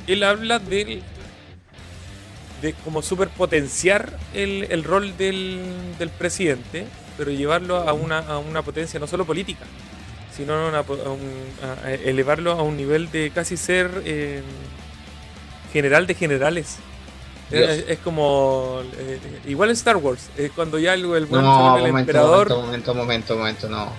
[0.06, 1.02] Él habla del.
[2.62, 5.60] de como superpotenciar el, el rol del,
[5.98, 6.86] del presidente,
[7.18, 9.64] pero llevarlo a una, a una potencia no solo política,
[10.34, 11.46] sino a, un-
[12.04, 14.42] elevarlo a un nivel de casi ser eh,
[15.72, 16.76] general de generales.
[17.50, 18.82] Es, es como.
[18.98, 22.48] eh, igual en Star Wars, eh, cuando ya el, el buen No, el emperador.
[22.48, 23.92] momento, momento, momento, momento, no.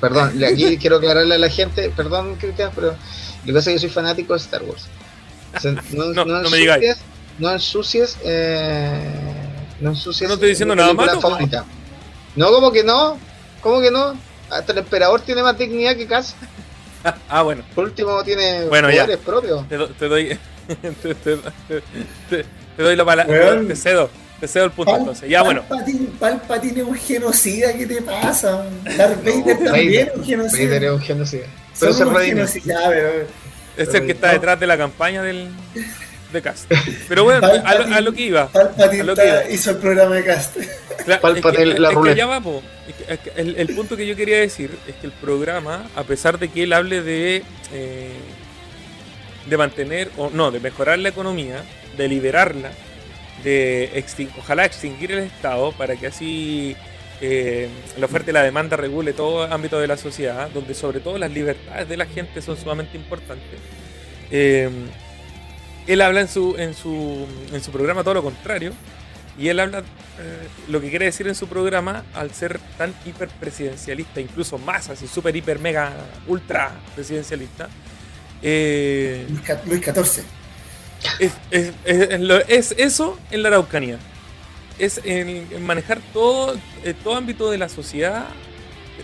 [0.00, 2.96] Perdón, aquí quiero aclararle a la gente, perdón, Cristian, pero lo
[3.44, 4.86] que pasa es que yo soy fanático de Star Wars.
[5.54, 6.96] O sea, no, No, no me digáis.
[7.38, 8.98] No ensucies, eh,
[9.80, 10.26] no ensucies.
[10.28, 11.20] No estoy diciendo nada malo.
[11.20, 11.64] favorita.
[12.34, 13.18] No, como que no,
[13.60, 14.14] como que no.
[14.48, 16.34] Hasta el emperador tiene más dignidad que Cass.
[17.28, 19.02] Ah, bueno, Por último, tiene Bueno, ya.
[19.04, 19.68] poderes propios.
[19.68, 20.38] te, do- te doy.
[21.02, 22.44] te, te-
[22.76, 23.60] te- doy la palabra.
[23.66, 24.10] Te cedo.
[24.40, 25.30] Te cedo el punto entonces.
[25.30, 25.62] Ya, bueno.
[25.68, 28.66] Palpatine, Palpatine es un genocida, ¿qué te pasa?
[28.96, 30.64] Darth Vader también es un genocida.
[30.66, 31.46] Vader es un genocida.
[31.80, 32.42] Pero se redime.
[32.42, 34.32] Es el que está No.
[34.34, 35.48] detrás de la campaña del.
[36.32, 36.70] de Cast.
[37.08, 38.48] Pero bueno, a lo, a lo que iba.
[38.48, 39.50] Palpatine A lo que iba.
[39.50, 40.56] hizo el programa de cast.
[41.04, 42.62] Claro, es que, la es que allá va, po.
[42.88, 45.88] Es que- es que el, el punto que yo quería decir es que el programa,
[45.94, 48.10] a pesar de que él hable de eh,
[49.48, 51.62] de mantener o no, de mejorar la economía,
[51.96, 52.70] de liberarla,
[53.44, 56.76] de extin- ojalá extinguir el Estado para que así
[57.20, 57.68] eh,
[57.98, 61.30] la oferta y la demanda regule todo ámbito de la sociedad, donde sobre todo las
[61.30, 63.58] libertades de la gente son sumamente importantes.
[64.30, 64.68] Eh,
[65.86, 68.72] él habla en su, en su, en su programa todo lo contrario.
[69.38, 74.18] Y él habla eh, lo que quiere decir en su programa al ser tan hiperpresidencialista,
[74.18, 75.92] incluso más así, super, hiper, mega,
[76.26, 77.68] ultra presidencialista.
[79.66, 80.24] Luis XIV.
[81.18, 81.32] Es,
[81.84, 83.98] es- eso en la Araucanía.
[84.78, 88.26] Es en, manejar todo, eh, todo ámbito de la sociedad.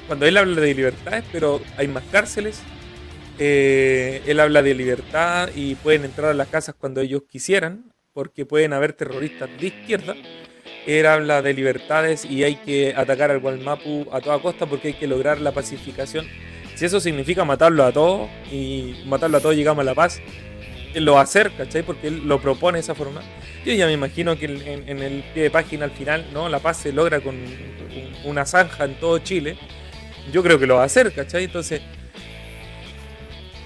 [0.06, 2.60] Cuando él habla de libertades, pero hay más cárceles.
[3.38, 8.44] eh, él habla de libertad y pueden entrar a las casas cuando ellos quisieran, porque
[8.46, 10.14] pueden haber terroristas de izquierda.
[10.86, 14.94] Él habla de libertades y hay que atacar al Gualmapu a toda costa porque hay
[14.94, 16.26] que lograr la pacificación.
[16.74, 20.20] Si eso significa matarlo a todos y matarlo a todos llegamos a la paz,
[20.94, 21.82] lo hacer, ¿cachai?
[21.82, 23.22] Porque él lo propone de esa forma.
[23.64, 26.48] Yo ya me imagino que en, el pie de página al final, ¿no?
[26.48, 29.56] La paz se logra con un- una zanja en todo Chile.
[30.32, 31.44] Yo creo que lo va a hacer, ¿cachai?
[31.44, 31.80] Entonces,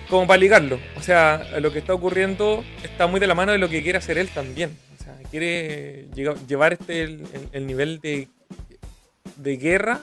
[0.09, 0.79] como para ligarlo.
[0.97, 3.99] O sea, lo que está ocurriendo está muy de la mano de lo que quiere
[3.99, 4.77] hacer él también.
[4.99, 6.07] O sea, quiere
[6.47, 8.29] llevar este el, el- el nivel de,
[9.37, 10.01] de guerra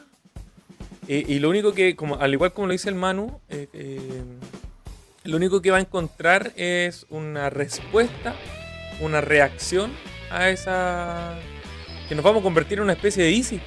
[1.07, 3.99] Y, y lo único que, como, al igual como lo dice el Manu, eh, eh,
[5.23, 8.35] lo único que va a encontrar es una respuesta,
[8.99, 9.91] una reacción
[10.29, 11.35] a esa...
[12.09, 13.61] que nos vamos a convertir en una especie de ISIS.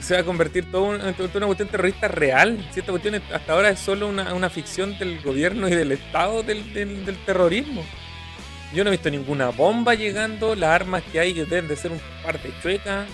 [0.00, 2.66] Se va a convertir todo en toda una cuestión terrorista real.
[2.72, 5.92] Si esta cuestión es- hasta ahora es solo una, una ficción del gobierno y del
[5.92, 7.84] Estado del, del- del terrorismo.
[8.74, 11.92] Yo no he visto ninguna bomba llegando, las armas que hay que deben de ser
[11.92, 13.06] un par de chuecas,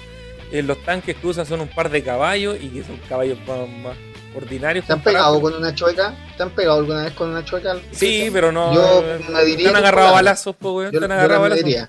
[0.53, 3.69] eh, los tanques que usan son un par de caballos y que son caballos más,
[3.69, 3.97] más
[4.35, 4.87] ordinarios.
[4.87, 6.15] ¿Te han pegado con una chueca?
[6.37, 7.77] ¿Te han pegado alguna vez con una chueca?
[7.93, 8.75] Sí, pero no.
[8.75, 10.91] Yo eh, me diría Te han agarrado balazos, po, weón.
[10.91, 11.89] Te han agarrado la balazos.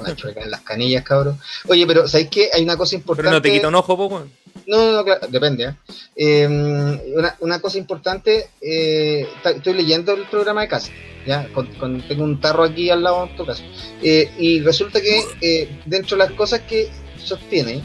[0.00, 1.38] Una chueca en las canillas, cabrón.
[1.68, 2.50] Oye, pero ¿sabéis qué?
[2.52, 3.28] Hay una cosa importante.
[3.28, 4.30] Pero no te quita un ojo, po, weón.
[4.66, 5.64] No, no, no, claro, depende.
[5.64, 5.74] ¿eh?
[6.14, 10.90] Eh, una, una cosa importante, eh, estoy leyendo el programa de casa,
[11.26, 11.48] ¿ya?
[11.52, 13.62] Con- con- tengo un tarro aquí al lado en tu caso.
[14.02, 17.82] Eh, y resulta que eh, dentro de las cosas que sostiene,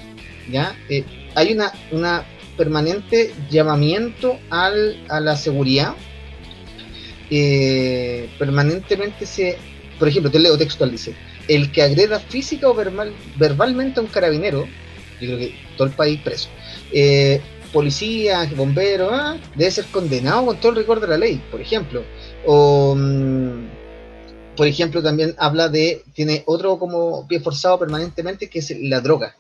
[0.52, 0.76] ¿ya?
[0.88, 1.04] Eh,
[1.36, 2.24] hay una, una
[2.58, 5.94] permanente llamamiento al, a la seguridad.
[7.30, 9.58] Eh, permanentemente se,
[10.00, 11.16] por ejemplo, te leo textual, dice,
[11.48, 14.66] el que agreda física o verbal, verbalmente a un carabinero,
[15.20, 16.50] yo creo que todo el país preso,
[16.92, 17.42] eh,
[17.72, 22.04] policía, bombero, ah, debe ser condenado con todo el rigor de la ley, por ejemplo.
[22.46, 23.68] O, mm,
[24.56, 29.36] por ejemplo, también habla de, tiene otro como pie forzado permanentemente que es la droga.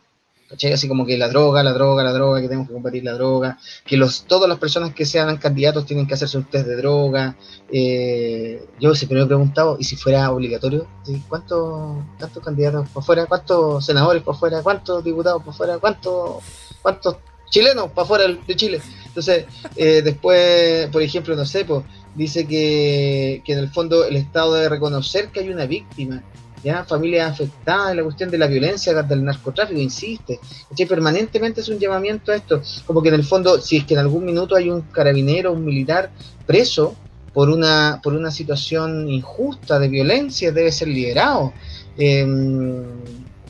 [0.49, 3.59] Así como que la droga, la droga, la droga, que tenemos que combatir la droga,
[3.85, 7.35] que los, todas las personas que sean candidatos tienen que hacerse un test de droga.
[7.69, 10.87] Eh, yo siempre me he preguntado, ¿y si fuera obligatorio?
[11.27, 13.25] ¿Cuántos, ¿Cuántos candidatos por fuera?
[13.25, 14.61] ¿Cuántos senadores por fuera?
[14.63, 15.79] ¿Cuántos diputados por fuera?
[15.79, 16.37] ¿Cuántos,
[16.81, 17.17] cuántos
[17.49, 18.81] chilenos para fuera de Chile?
[19.05, 19.45] Entonces,
[19.75, 21.83] eh, después, por ejemplo, no sé, pues,
[22.15, 26.23] dice que, que en el fondo el Estado debe reconocer que hay una víctima,
[26.63, 30.39] ya familias afectadas la cuestión de la violencia, del narcotráfico, insiste.
[30.69, 30.85] ¿cachai?
[30.85, 33.99] Permanentemente es un llamamiento a esto, como que en el fondo, si es que en
[33.99, 36.09] algún minuto hay un carabinero, un militar
[36.45, 36.95] preso
[37.33, 41.53] por una, por una situación injusta de violencia, debe ser liberado.
[41.97, 42.83] Em,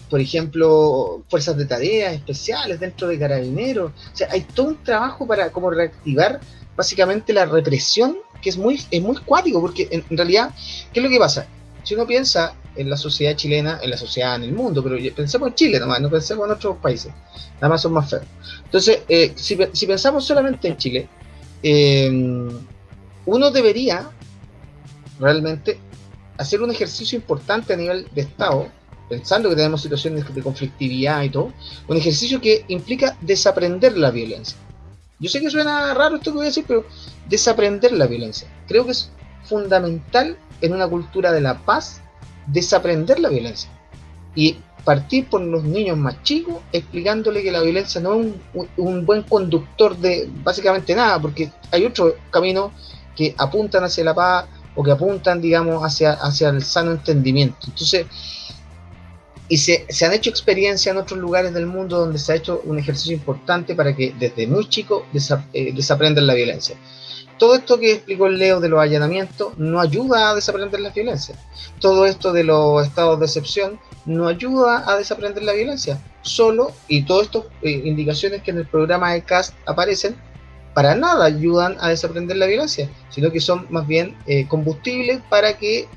[0.10, 3.92] por ejemplo, fuerzas de tareas especiales dentro de carabineros.
[3.92, 6.40] O sea, hay todo un trabajo para como reactivar
[6.76, 10.54] básicamente la represión, que es muy, es muy cuático, porque en realidad,
[10.94, 11.48] ¿qué es lo que pasa?
[11.84, 15.50] Si uno piensa en la sociedad chilena, en la sociedad en el mundo, pero pensemos
[15.50, 17.12] en Chile nomás, no pensemos en otros países,
[17.56, 18.24] nada más son más feos.
[18.64, 21.08] Entonces, eh, si pensamos solamente en Chile,
[21.64, 22.10] eh,
[23.26, 24.10] uno debería
[25.20, 25.80] realmente
[26.38, 28.68] hacer un ejercicio importante a nivel de Estado,
[29.10, 31.54] pensando que tenemos situaciones de conflictividad y todo,
[31.88, 34.58] un ejercicio que implica desaprender la violencia.
[35.20, 36.86] Yo sé que suena raro esto que voy a decir, pero
[37.28, 38.48] desaprender la violencia.
[38.68, 39.10] Creo que es
[39.44, 42.02] fundamental en una cultura de la paz
[42.48, 43.70] desaprender la violencia.
[44.36, 49.06] Y partir por los niños más chicos explicándole que la violencia no es un, un-
[49.06, 52.72] buen conductor de básicamente nada, porque hay otros caminos
[53.16, 54.46] que apuntan hacia la paz
[54.76, 57.58] o que apuntan, digamos, hacia, hacia el sano entendimiento.
[57.68, 58.06] Entonces,
[59.50, 62.62] y se, se han hecho experiencias en otros lugares del mundo donde se ha hecho
[62.66, 66.76] un ejercicio importante para que desde muy chico desa- eh, desaprendan la violencia.
[67.38, 71.36] Todo esto que explicó el Leo de los allanamientos no ayuda a desaprender la violencia.
[71.80, 76.02] Todo esto de los estados de excepción no ayuda a desaprender la violencia.
[76.22, 80.16] Solo, y todas estas eh, indicaciones que en el programa de CAST aparecen,
[80.74, 85.58] para nada ayudan a desaprender la violencia, sino que son más bien eh, combustibles para
[85.58, 85.88] que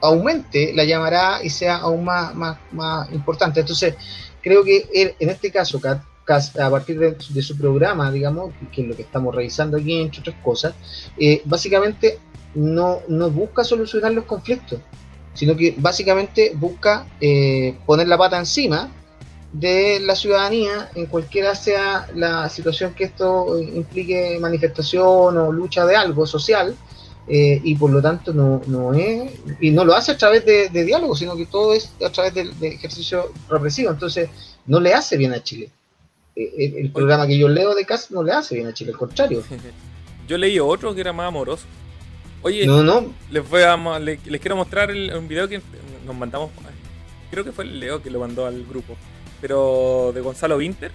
[0.00, 3.60] aumente la llamará y sea aún más, más, más importante.
[3.60, 3.94] Entonces,
[4.42, 8.88] creo que él, en este caso, Kat, a partir de, su programa, digamos, que es
[8.88, 10.74] lo que estamos revisando aquí, entre otras cosas,
[11.18, 12.18] eh, básicamente
[12.54, 13.00] no,
[13.30, 14.80] busca solucionar los conflictos,
[15.34, 18.90] sino que básicamente busca eh, poner la pata encima
[19.52, 25.84] de la ciudadanía en cualquiera sea la situación que esto eh, implique manifestación o lucha
[25.86, 26.74] de algo social,
[27.26, 31.16] y por lo tanto no, no es, y no lo hace a través de, diálogo,
[31.16, 34.28] sino que todo es a través de, de ejercicio represivo, entonces
[34.66, 35.70] no le hace bien a Chile.
[36.36, 38.92] Eh, El, el programa que yo leo de CAS no le hace bien a Chile,
[38.92, 39.42] al contrario.
[40.26, 41.64] Yo leí otro que era más amoroso.
[42.40, 45.60] Oye, No, no, les, voy a les quiero mostrar el- un video que
[46.06, 46.50] nos mandamos.
[47.30, 48.96] Creo que fue el Leo que lo mandó al grupo.
[49.42, 50.92] Pero de Gonzalo Winter.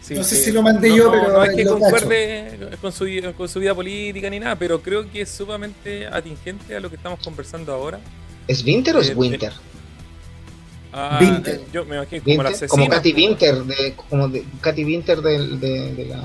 [0.00, 2.58] Sí, No sé que- si lo mandé no- yo, no- pero No es que concuerde
[2.80, 6.80] con su, con su vida política ni nada, pero creo que es sumamente atingente a
[6.80, 7.98] lo que estamos conversando ahora.
[8.48, 9.52] ¿es Winter o Eh, es Winter?
[10.92, 11.60] Ah, Winter.
[11.72, 12.68] Yo me imagino como la Winter, asesina.
[12.68, 16.16] como Katy Winter, de, como de Katy Winter del- de, de la...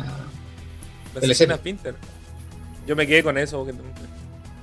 [1.14, 1.96] La asesina Winter.
[2.88, 3.64] Yo me quedé con eso.
[3.64, 3.74] porque-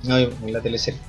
[0.03, 0.99] No, en la teleserie.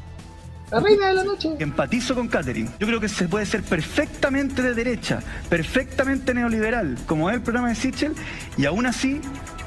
[0.71, 1.51] La reina de la noche.
[1.59, 2.71] Empatizo con Catherine.
[2.81, 7.69] Yo creo que se puede ser perfectamente de derecha, perfectamente neoliberal, como es el programa
[7.69, 8.13] de Sichel,
[8.57, 9.21] y aún así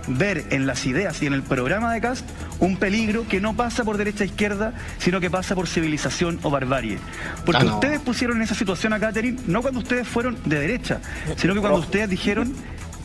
[0.07, 2.25] ver en las ideas y en el programa de Cast
[2.59, 6.49] un peligro que no pasa por derecha e izquierda, sino que pasa por civilización o
[6.49, 6.97] barbarie.
[7.45, 7.73] Porque Ah, no.
[7.75, 10.99] ustedes pusieron en esa situación a Catherine no cuando ustedes fueron de derecha,
[11.35, 12.53] sino que cuando ustedes dijeron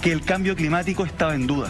[0.00, 1.68] que el cambio climático estaba en duda.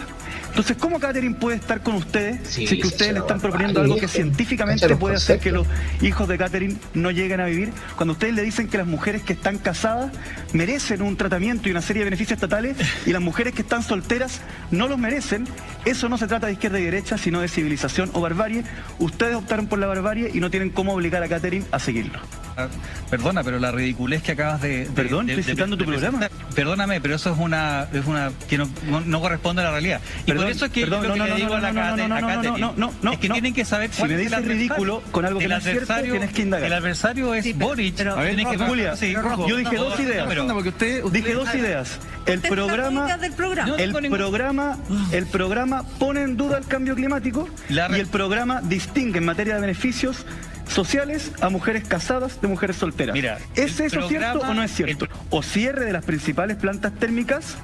[0.53, 3.81] Entonces, ¿cómo Catherine puede estar con ustedes Sí, si es que ustedes le están proponiendo
[3.81, 5.65] algo que científicamente puede hacer que los
[5.99, 7.71] hijos de Catherine no lleguen a vivir?
[7.95, 10.11] Cuando ustedes le dicen que las mujeres que están casadas
[10.53, 12.77] merecen un tratamiento y una serie de beneficios estatales
[13.07, 15.47] y las mujeres que están solteras no los merecen,
[15.85, 18.63] eso no se trata de izquierda y derecha, sino de civilización o barbarie.
[18.99, 22.19] Ustedes optaron por la barbarie y no tienen cómo obligar a Catherine a seguirlo.
[22.55, 22.67] Ah,
[23.09, 24.85] Perdona, pero la ridiculez que acabas de.
[24.85, 26.29] de- Perdón, de- estoy de- citando tu de programa.
[26.53, 27.87] Perdóname, pero eso es una.
[27.91, 30.01] es una que no, no- no corresponde a la realidad.
[30.27, 31.97] Y por eso es que perdón, no, no, no, digo no, a la no, no,
[31.97, 33.33] no, no, no, Catherine no, no, no, es que no.
[33.33, 36.31] tienen que saber Si me dices ridículo con algo que el no es cierto, tienes
[36.31, 36.67] que indagar.
[36.67, 37.95] El adversario es Boric.
[37.95, 39.13] pero- A ver, que- Julia, sí,
[39.47, 40.25] yo dije dos no, ideas.
[40.27, 41.99] pero- porque usted, Dije dos ideas.
[42.25, 43.67] El programa, crítica del programa.
[43.69, 44.77] No, el tengo ningún- programa,
[45.11, 49.61] el programa pone en duda el cambio climático y el programa distingue en materia de
[49.61, 50.25] beneficios
[50.69, 53.13] sociales a mujeres casadas de mujeres solteras.
[53.13, 55.07] Mira, ¿Es eso programa- cierto o no es cierto?
[55.29, 57.55] O cierre de las principales plantas térmicas,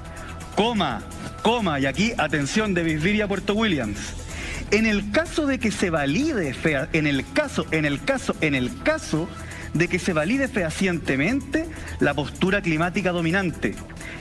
[0.54, 1.02] coma,
[1.42, 3.98] coma, y aquí atención de Bisbiria Puerto Williams.
[4.70, 8.54] En el caso de que se valide fea, en el caso, en el caso, en
[8.54, 9.28] el caso
[9.74, 11.66] de que se valide fehacientemente
[12.00, 13.74] la postura climática dominante,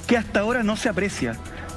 [0.07, 1.35] que hasta ahora no se aprecia,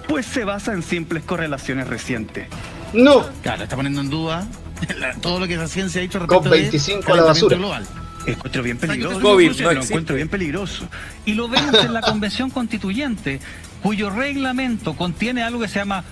[0.09, 2.47] pues se basa en simples correlaciones recientes.
[2.93, 3.27] No.
[3.43, 4.47] Claro, está poniendo en duda
[4.99, 7.57] la- todo lo que la ciencia ha dicho COP respecto 25 de a la basura.
[7.57, 7.87] global.
[8.27, 9.21] Encuentro bien peligroso.
[9.21, 10.89] COVID, no lo encuentro bien peligroso.
[11.27, 13.41] Y lo vemos en la Convención Constituyente,
[13.83, 16.05] cuyo reglamento contiene algo que se llama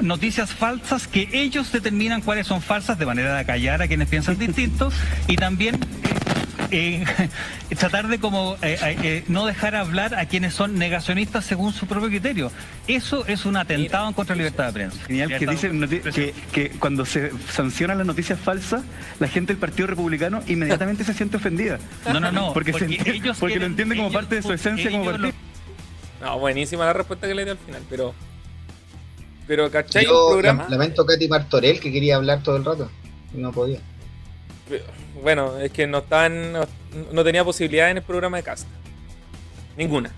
[0.00, 4.38] noticias falsas que ellos determinan cuáles son falsas de manera de acallar a quienes piensan
[4.38, 4.92] distinto
[5.26, 5.78] y también
[6.70, 7.04] eh,
[7.78, 12.08] tratar de como eh, eh, no dejar hablar a quienes son negacionistas según su propio
[12.10, 12.52] criterio.
[12.86, 14.98] Eso es un atentado en contra la libertad de prensa.
[15.06, 18.82] Genial que dicen cuando se sancionan las noticias falsas,
[19.18, 21.78] la gente del Partido Republicano inmediatamente se siente ofendida.
[22.12, 22.52] No, no, no.
[22.52, 25.04] Porque, se enti- ellos porque lo quieren- entiende como ellos- parte de su esencia como
[25.06, 25.32] partido.
[26.20, 28.14] No, buenísima la respuesta que le dio al final, pero.
[29.46, 30.04] Pero, ¿cachai?
[30.04, 30.64] Yo un programa.
[30.64, 32.90] lam- lamento Katy Martorell que quería hablar todo el rato.
[33.34, 33.80] y No podía.
[35.22, 36.52] Bueno, es que no estaban.
[36.52, 36.66] No,
[37.12, 38.68] no tenía posibilidad en el programa de cast.
[39.76, 40.12] Ninguna.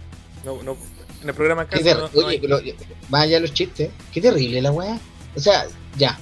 [0.44, 0.76] No, no,
[1.22, 2.38] en el programa de ter- no, Oye, hay.
[2.40, 3.90] pero de los chistes.
[4.12, 4.98] Qué terrible la weá.
[5.34, 6.18] O sea, ya.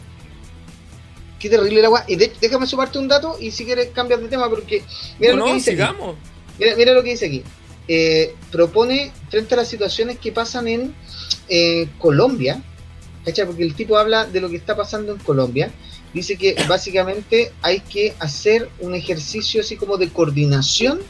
[1.41, 2.05] Qué terrible la weá.
[2.07, 4.85] Y de- déjame sumarte un dato y si quieres cambiar de tema porque
[5.19, 5.77] mira No, lo que no, dice aquí.
[5.81, 6.17] sigamos.
[6.59, 7.43] Mira, mira lo que dice aquí.
[7.93, 10.95] Eh, propone, frente a las situaciones que pasan en
[11.99, 12.63] Colombia,
[13.25, 13.47] ¿cachai?
[13.47, 15.73] porque el tipo habla de lo que está pasando en Colombia,
[16.15, 21.01] dice que básicamente hay que hacer un ejercicio así como de coordinación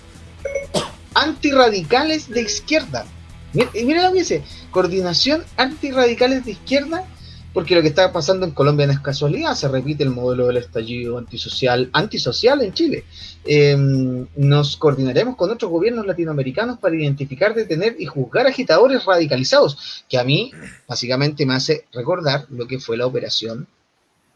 [1.14, 3.04] antirradicales de izquierda.
[3.52, 7.04] Y mira lo que dice, coordinación antirradicales de izquierda,
[7.52, 10.58] porque lo que está pasando en Colombia no es casualidad, se repite el modelo del
[10.58, 13.04] estallido antisocial, antisocial en Chile.
[13.44, 13.76] Eh,
[14.36, 20.24] nos coordinaremos con otros gobiernos latinoamericanos para identificar, detener y juzgar agitadores radicalizados, que a
[20.24, 20.52] mí
[20.86, 23.66] básicamente me hace recordar lo que fue la operación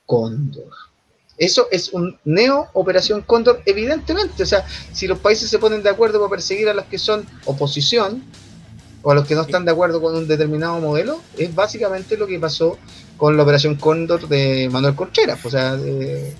[0.06, 0.72] Cóndor.
[1.36, 4.42] Eso es un neo operación Cóndor, evidentemente.
[4.42, 7.26] O sea, si los países se ponen de acuerdo para perseguir a los que son
[7.44, 8.22] oposición
[9.02, 12.26] o a los que no están de acuerdo con un determinado modelo, es básicamente lo
[12.26, 12.78] que pasó
[13.24, 15.42] con la operación Cóndor de Manuel Contreras.
[15.46, 16.34] O sea, de-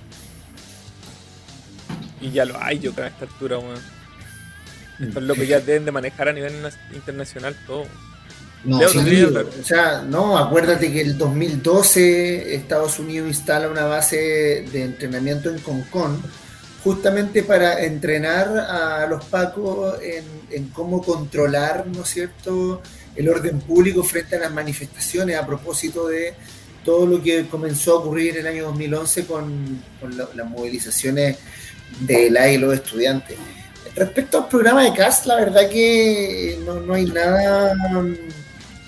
[2.21, 3.81] Y ya lo hay, yo creo, a esta altura, weón.
[5.01, 6.53] Estos locos ya deben de manejar a nivel
[6.95, 7.85] internacional todo.
[8.65, 9.25] no, sí.
[9.25, 15.61] O sea, no, acuérdate que el 2012 Estados Unidos instala una base de entrenamiento en
[15.61, 16.21] Concón,
[16.83, 22.83] justamente para entrenar a los pacos en, en cómo controlar, ¿no es cierto?,
[23.17, 26.35] el orden público frente a las manifestaciones a propósito de
[26.85, 31.39] todo lo que comenzó a ocurrir en el año 2011 con, con la- las movilizaciones
[32.01, 33.37] de la y los estudiantes.
[33.97, 37.73] Respecto al programa de CAST, la verdad que no, no hay nada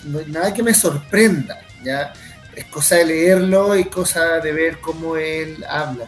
[0.05, 2.13] no hay nada que me sorprenda, ¿ya?
[2.55, 6.07] Es cosa de leerlo y cosa de ver cómo él habla.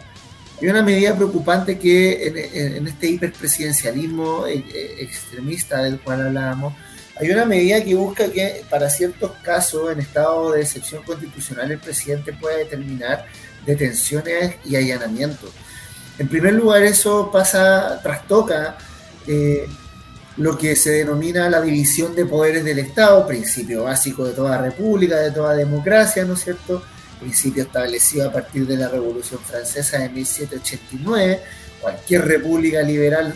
[0.60, 6.26] Hay una medida preocupante que en, en- en este hiperpresidencialismo eh, eh, extremista del cual
[6.28, 6.74] hablábamos,
[7.20, 11.78] hay una medida que busca que para ciertos casos en estado de excepción constitucional el
[11.78, 13.26] presidente pueda determinar
[13.66, 15.50] detenciones y allanamientos.
[16.18, 18.78] En primer lugar, eso pasa, trastoca
[19.26, 19.66] eh,
[20.36, 25.16] lo que se denomina la división de poderes del Estado, principio básico de toda república,
[25.16, 26.82] de toda democracia, ¿no es cierto?
[27.20, 31.40] Principio establecido a partir de la Revolución Francesa de 1789,
[31.80, 33.34] cualquier república liberal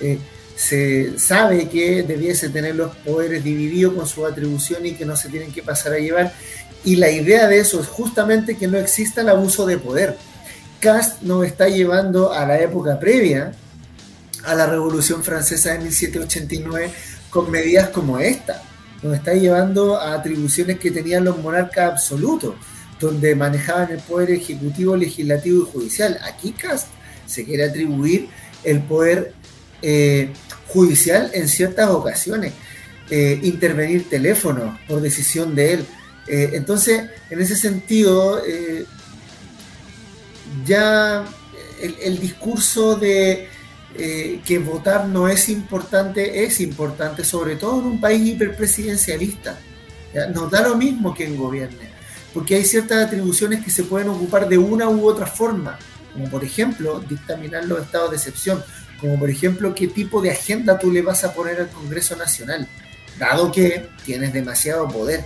[0.00, 0.18] eh,
[0.58, 5.28] se sabe que debiese tener los poderes divididos con su atribución y que no se
[5.28, 6.32] tienen que pasar a llevar.
[6.84, 10.16] Y la idea de eso es justamente que no exista el abuso de poder.
[10.80, 13.52] Cast nos está llevando a la época previa
[14.42, 16.90] a la Revolución Francesa de 1789
[17.30, 18.60] con medidas como esta.
[19.00, 22.56] Nos está llevando a atribuciones que tenían los monarcas absolutos,
[22.98, 26.18] donde manejaban el poder ejecutivo, legislativo y judicial.
[26.24, 26.88] Aquí Cast
[27.26, 28.28] se quiere atribuir
[28.64, 29.34] el poder
[29.82, 30.32] eh,
[30.68, 32.52] judicial en ciertas ocasiones,
[33.10, 35.86] eh, intervenir teléfono por decisión de él.
[36.26, 38.42] Eh, entonces, en ese sentido,
[40.64, 41.24] ya
[41.80, 43.48] el, discurso de
[44.44, 49.58] que votar no es importante, es importante, sobre todo en un país hiperpresidencialista.
[50.34, 51.90] Nos da lo mismo que en gobierne,
[52.34, 55.78] porque hay ciertas atribuciones que se pueden ocupar de una u otra forma,
[56.12, 58.62] como por ejemplo dictaminar los estados de excepción,
[59.00, 62.68] como por ejemplo qué tipo de agenda tú le vas a poner al Congreso Nacional,
[63.18, 65.24] dado que tienes demasiado poder.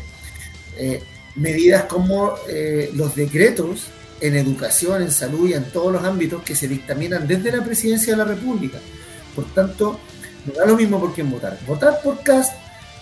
[0.76, 1.02] Eh,
[1.34, 3.86] medidas como eh, los decretos
[4.20, 8.12] en educación, en salud y en todos los ámbitos que se dictaminan desde la presidencia
[8.12, 8.78] de la República.
[9.34, 9.98] Por tanto,
[10.46, 11.58] no da lo mismo por quién votar.
[11.66, 12.52] Votar por CAST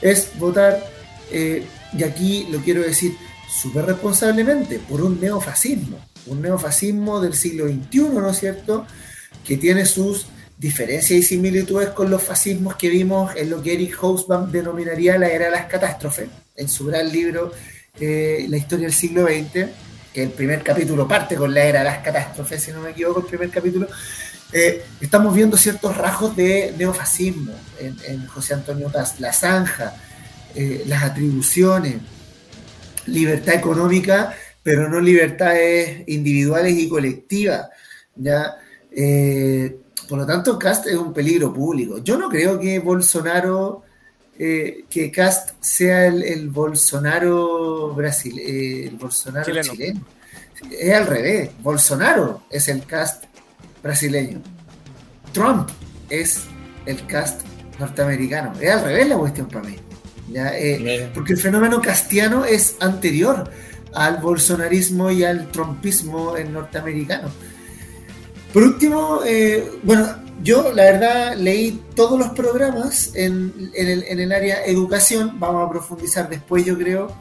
[0.00, 0.82] es votar,
[1.30, 1.64] eh,
[1.96, 3.16] y aquí lo quiero decir
[3.50, 5.98] súper responsablemente, por un neofascismo.
[6.26, 8.86] Un neofascismo del siglo XXI, ¿no es cierto?
[9.44, 10.26] Que tiene sus
[10.60, 15.30] diferencias y similitudes con los fascismos que vimos en lo que Eric Hobsbawm denominaría la
[15.30, 17.52] era de las catástrofes, en su gran libro
[17.98, 19.70] eh, La historia del siglo XX,
[20.12, 23.20] que el primer capítulo parte con la era de las catástrofes, si no me equivoco,
[23.20, 23.88] el primer capítulo,
[24.52, 29.94] eh, estamos viendo ciertos rasgos de neofascismo en, José Antonio Paz, la zanja,
[30.54, 31.94] eh, las atribuciones,
[33.06, 37.66] libertad económica, pero no libertades individuales y colectivas.
[38.14, 38.56] ¿ya?
[40.10, 41.98] Por lo tanto, Cast es un peligro público.
[41.98, 43.84] Yo no creo que Bolsonaro,
[44.36, 50.04] eh, que Cast sea el, Bolsonaro Brasil, eh, el Bolsonaro chileno.
[50.68, 51.50] Es al revés.
[51.60, 53.26] Bolsonaro es el Cast
[53.84, 54.42] brasileño.
[55.32, 55.68] Trump
[56.08, 56.40] es
[56.86, 57.42] el Cast
[57.78, 58.52] norteamericano.
[58.60, 59.76] Es al revés la cuestión para mí.
[60.34, 63.48] Eh, porque el fenómeno castiano es anterior
[63.94, 67.28] al bolsonarismo y al trumpismo en norteamericano.
[68.52, 70.08] Por último, eh, bueno,
[70.42, 76.64] yo la verdad leí todos los programas en, el, área educación, vamos a profundizar después
[76.64, 77.14] yo creo,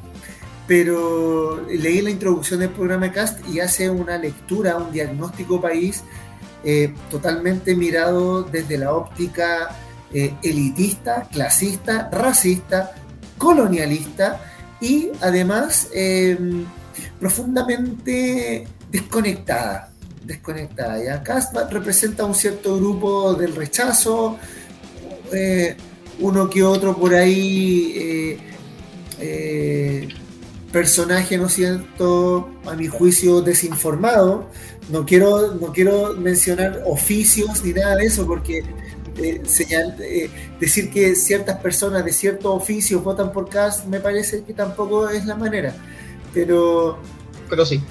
[0.65, 6.03] pero leí la introducción del programa CAST y hace una lectura, un diagnóstico país
[6.63, 9.69] eh, totalmente mirado desde la óptica
[10.11, 12.95] eh, elitista, clasista, racista,
[13.37, 14.41] colonialista
[14.81, 15.89] y además
[17.19, 19.89] profundamente desconectada
[20.23, 21.03] desconectada.
[21.03, 21.39] Y acá
[21.69, 24.37] representa un cierto grupo del rechazo,
[25.33, 25.75] eh,
[26.19, 28.39] uno que otro por ahí, eh,
[29.19, 30.09] eh,
[30.71, 34.49] personaje, ¿no es cierto?, a mi juicio desinformado.
[34.89, 38.63] No quiero, no quiero mencionar oficios ni nada de eso, porque
[39.45, 39.97] señal,
[40.59, 45.25] decir que ciertas personas de ciertos oficios votan por CAS me parece que tampoco es
[45.25, 45.75] la manera.
[46.33, 46.99] Pero,
[47.49, 47.81] pero sí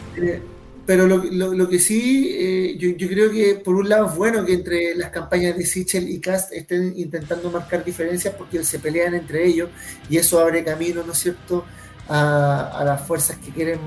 [0.88, 4.42] pero lo, lo, que sí, eh, yo, yo, creo que por un lado es bueno
[4.46, 9.14] que entre las campañas de Sichel y Cast estén intentando marcar diferencias porque se pelean
[9.14, 9.68] entre ellos
[10.08, 11.66] y eso abre camino, ¿no es cierto?,
[12.08, 13.78] a, a las fuerzas que quieren,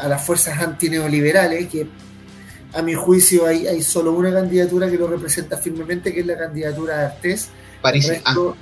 [0.00, 1.88] a las fuerzas antineoliberales, que
[2.72, 6.38] a mi juicio hay, hay solo una candidatura que lo representa firmemente, que es la
[6.38, 7.48] candidatura de Artés.
[7.82, 8.04] París.
[8.04, 8.56] El resto,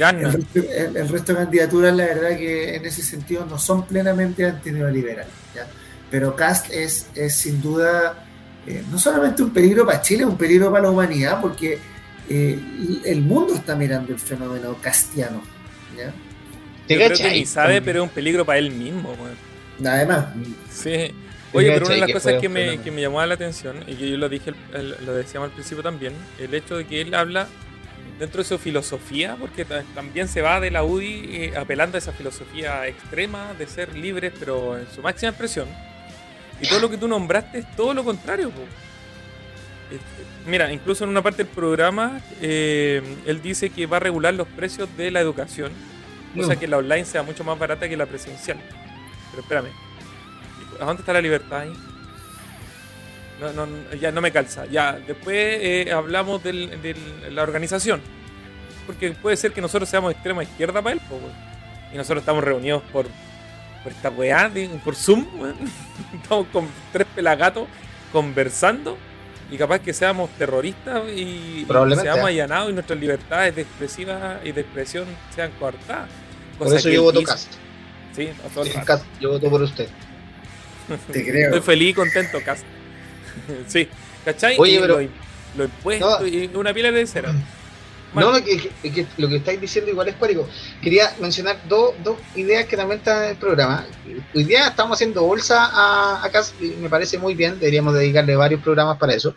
[0.00, 0.10] ah.
[0.10, 5.34] el, resto, de candidaturas, la verdad que en ese sentido no son plenamente antineoliberales.
[5.54, 5.66] ¿ya?
[6.12, 8.26] Pero Cast es, es sin duda
[8.66, 11.78] eh, no solamente un peligro para Chile, un peligro para la humanidad, porque
[12.28, 12.60] eh,
[13.06, 15.42] el mundo está mirando el fenómeno castiano.
[15.96, 16.12] ¿ya?
[16.86, 19.16] Yo creo que ni sabe, pero es un peligro para él mismo.
[19.84, 20.26] Además.
[20.70, 21.12] Sí.
[21.54, 24.10] Oye, pero una de las cosas que me, que me, llamó la atención, y que
[24.10, 24.52] yo lo dije,
[25.04, 27.48] lo decíamos al principio también, el hecho de que él habla
[28.18, 32.12] dentro de su filosofía, porque también se va de la UDI eh, apelando a esa
[32.12, 35.68] filosofía extrema de ser libres, pero en su máxima expresión
[36.62, 38.52] y todo lo que tú nombraste es todo lo contrario.
[40.46, 44.46] Mira, incluso en una parte del programa, eh, él dice que va a regular los
[44.48, 45.72] precios de la educación,
[46.36, 48.58] o sea que la online sea mucho más barata que la presencial.
[49.30, 49.70] Pero espérame,
[50.80, 51.72] ¿a dónde está la libertad ahí?
[53.40, 54.66] No, no, ya no me calza.
[54.66, 56.96] Ya, después eh, hablamos de
[57.30, 58.00] la organización.
[58.86, 61.00] Porque puede ser que nosotros seamos extrema izquierda para él,
[61.92, 63.06] y nosotros estamos reunidos por
[63.82, 64.50] por esta weá,
[64.84, 65.26] por Zoom,
[66.22, 67.66] Estamos con tres pelagatos
[68.12, 68.96] conversando
[69.50, 74.60] y capaz que seamos terroristas y, seamos allanados y nuestras libertades de expresiva y de
[74.62, 76.08] expresión sean coartadas.
[76.58, 77.30] Por eso que yo voto hizo.
[77.30, 77.52] Cast.
[78.14, 78.86] Sí, a todo el rato.
[78.86, 79.88] Cast, Yo voto por usted.
[81.12, 81.46] Te creo.
[81.46, 82.64] Estoy feliz y contento, Cast.
[83.66, 83.88] sí,
[84.24, 84.56] ¿cachai?
[84.58, 85.08] Oye, Y pero- Lo,
[85.56, 86.26] lo impuesto No.
[86.26, 87.34] y una pila de cera.
[88.14, 90.46] No, lo que, lo que estáis diciendo igual es cuático.
[90.82, 93.86] Quería mencionar dos dos ideas que también están en el programa.
[94.34, 97.58] Hoy día estamos haciendo bolsa a, a y me parece muy bien.
[97.58, 99.34] Deberíamos dedicarle varios programas para eso.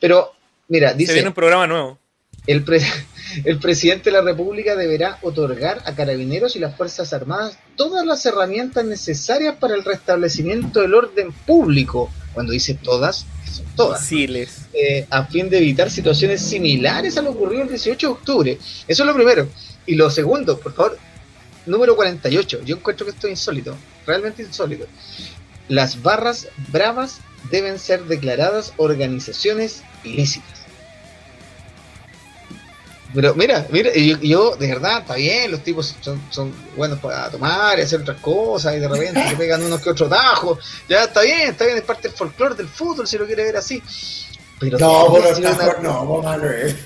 [0.00, 0.32] Pero,
[0.68, 1.12] mira, Se dice...
[1.14, 1.98] viene un programa nuevo.
[2.46, 2.80] El, pre-
[3.44, 8.24] el presidente de la República deberá otorgar a carabineros y las Fuerzas Armadas todas las
[8.26, 12.10] herramientas necesarias para el restablecimiento del orden público.
[12.34, 14.04] Cuando dice todas, son todas.
[14.72, 18.58] Eh, a fin de evitar situaciones similares a lo ocurrido el 18 de octubre.
[18.88, 19.48] Eso es lo primero.
[19.86, 20.98] Y lo segundo, por favor,
[21.66, 22.62] número 48.
[22.64, 23.76] Yo encuentro que esto es insólito,
[24.06, 24.86] realmente insólito.
[25.68, 30.61] Las barras bravas deben ser declaradas organizaciones ilícitas.
[33.14, 37.28] Pero mira, mira, yo, yo, de verdad, está bien, los tipos son, son buenos para
[37.30, 40.58] tomar y hacer otras cosas y de repente se pegan unos que otros tajos.
[40.88, 43.56] Ya está bien, está bien, es parte del folclore del fútbol si lo quiere ver
[43.56, 43.82] así.
[44.58, 46.76] Pero No, ser los una- tajos no, vos, Manuel.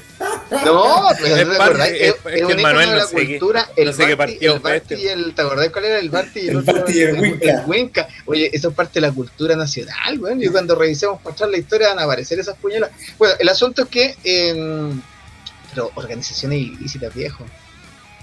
[0.64, 1.88] No, pero Es ¿te parte- acordás?
[1.90, 3.66] es- Es, que un el Manuel de no la qué- cultura.
[3.66, 5.04] no El sé qué Barty, partido el Barty este.
[5.04, 5.34] y el.
[5.34, 6.62] ¿Te acordás cuál era el Barty y el, El?
[6.62, 7.64] Barty y el Winca.
[7.66, 8.08] Winca.
[8.24, 10.42] Oye, eso es parte de la cultura nacional, weón.
[10.42, 12.90] Y cuando revisemos para atrás la historia van a aparecer esas puñalas.
[13.18, 14.16] Bueno, el asunto es que.
[14.24, 14.92] eh,
[15.76, 17.44] pero organizaciones ilícitas, viejo.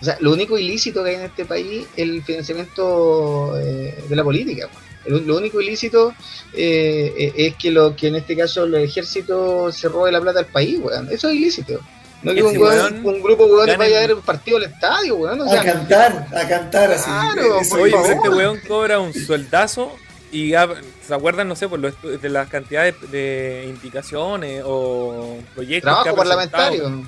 [0.01, 4.16] O sea, lo único ilícito que hay en este país es el financiamiento eh, de
[4.16, 4.68] la política.
[5.06, 5.18] weón.
[5.22, 6.14] El- Lo único ilícito
[6.54, 10.39] eh, eh, es que lo que en este caso el ejército se robe la plata
[10.39, 11.08] al país, weón.
[11.12, 11.80] Eso es ilícito.
[12.24, 15.16] No que un, weón- weón un grupo ganen- vaya a ver un partido al estadio,
[15.16, 15.41] weón.
[15.41, 17.10] O A cantar, a cantar así.
[17.10, 19.95] Claro, por Oye, pero este weón cobra un sueldazo
[20.32, 20.68] y ya,
[21.06, 26.30] ¿se acuerdan, no sé, por los de las cantidades de indicaciones o proyectos que trabajo
[26.30, 27.04] presentado?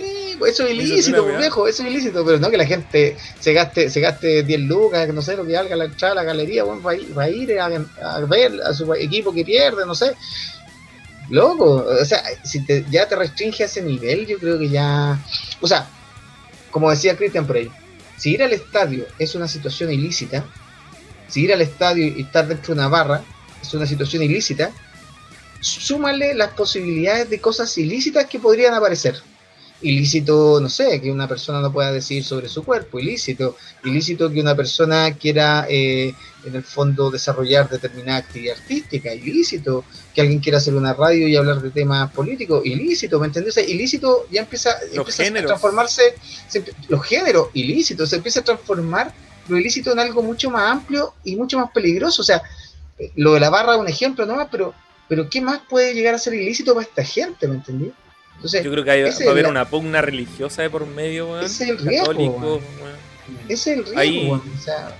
[0.00, 1.38] Sí, eso es Eso ilícito, weá.
[1.38, 5.06] viejo, eso es ilícito, pero no que la gente se gaste, se gaste 10 lucas,
[5.06, 7.22] que no sé lo que valga la entrada la galería, bueno, va, a ir, va
[7.24, 10.12] a ir a, a ver a su equipo que pierde, no sé.
[11.30, 15.18] Loco, o sea, si te- ya te restringe a ese nivel, yo creo que ya.
[15.60, 15.86] O sea,
[16.70, 17.70] como decía Cristian por ahí,
[18.18, 20.44] si ir al estadio es una situación ilícita,
[21.28, 23.22] si ir al estadio y estar dentro de una barra
[23.62, 24.70] es una situación ilícita,
[25.60, 29.20] súmale las posibilidades de cosas ilícitas que podrían aparecer.
[29.82, 34.40] Ilícito, no sé, que una persona no pueda decidir sobre su cuerpo, ilícito, ilícito que
[34.40, 36.14] una persona quiera eh,
[36.44, 41.36] en el fondo desarrollar determinada actividad artística, ilícito, que alguien quiera hacer una radio y
[41.36, 43.26] hablar de temas políticos, ilícito, ¿me?
[43.26, 46.14] O sea, ilícito ya empieza, empieza a transformarse,
[46.48, 49.12] se los géneros ilícitos, se empieza a transformar
[49.48, 52.22] lo ilícito en algo mucho más amplio y mucho más peligroso.
[52.22, 52.42] O sea,
[52.98, 54.74] eh, lo de la barra es un ejemplo nomás, pero,
[55.08, 57.92] pero ¿qué más puede llegar a ser ilícito para esta gente, ¿me entendí?
[58.42, 61.30] Entonces, Yo creo que hay- va a haber la- una pugna religiosa de por medio,
[61.30, 61.44] weón.
[61.44, 62.96] Es el riesgo, Católico, weón.
[63.48, 64.42] es el riesgo, Ahí- weón.
[64.58, 64.96] O sea,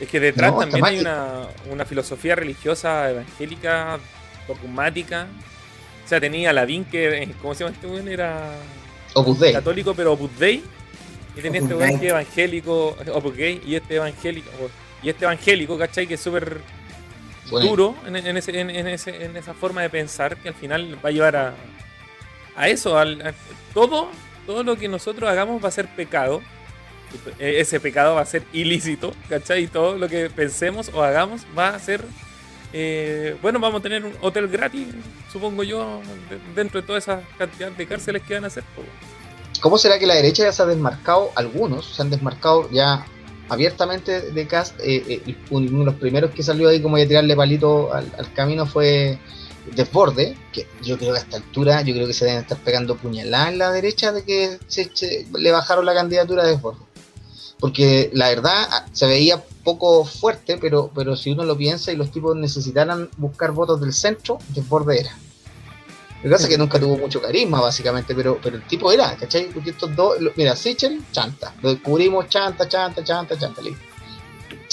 [0.00, 4.00] Es que detrás No, también hay una, una filosofía religiosa evangélica,
[4.48, 5.28] dogmática.
[6.04, 8.08] O sea, tenía Ladín que, eh, ¿cómo se llama este weón?
[8.08, 8.56] Era
[9.14, 9.52] Opus Dei.
[9.52, 10.64] católico, pero Opus Dei.
[11.36, 12.00] Y tenía este weón Dei.
[12.00, 14.50] que es evangélico, Opus Gay, y este evangélico,
[15.00, 16.08] y este evangélico, ¿cachai?
[16.08, 16.60] Que es súper
[17.50, 20.54] Bueno, duro en, en ese, en, en ese- en esa forma de pensar que al
[20.54, 21.54] final va a llevar a,
[22.56, 23.34] a eso, al,
[23.72, 24.08] todo,
[24.46, 26.42] todo lo que nosotros hagamos va a ser pecado.
[27.38, 29.64] E- Ese pecado va a ser ilícito, ¿cachai?
[29.64, 32.04] Y todo lo que pensemos o hagamos va a ser...
[32.72, 34.88] eh, bueno, vamos a tener un hotel gratis,
[35.32, 38.64] supongo yo, de- dentro de toda esa cantidad de cárceles que van a hacer.
[39.60, 41.30] ¿Cómo será que la derecha ya se ha desmarcado?
[41.36, 43.06] Algunos se han desmarcado ya
[43.48, 44.78] abiertamente de Cast.
[44.80, 48.32] eh, eh, uno de los primeros que salió ahí como de tirarle palito al, al
[48.32, 49.18] camino fue
[49.74, 52.96] Desborde, que yo creo que a esta altura, yo creo que se deben estar pegando
[52.96, 56.80] puñaladas en la derecha de que se, se- le bajaron la candidatura a Desborde.
[57.60, 61.96] Porque la verdad ah, se veía poco fuerte, pero, pero si uno lo piensa y
[61.96, 65.12] los tipos necesitaran buscar votos del centro, Desborde era.
[66.22, 69.14] Lo que pasa es que nunca tuvo mucho carisma, básicamente, pero, pero el tipo era,
[69.16, 69.48] ¿cachai?
[69.48, 71.54] Porque estos dos, mira, Sichel, chanta.
[71.62, 73.60] Lo descubrimos, chanta, chanta, chanta, chanta.
[73.62, 73.82] listo.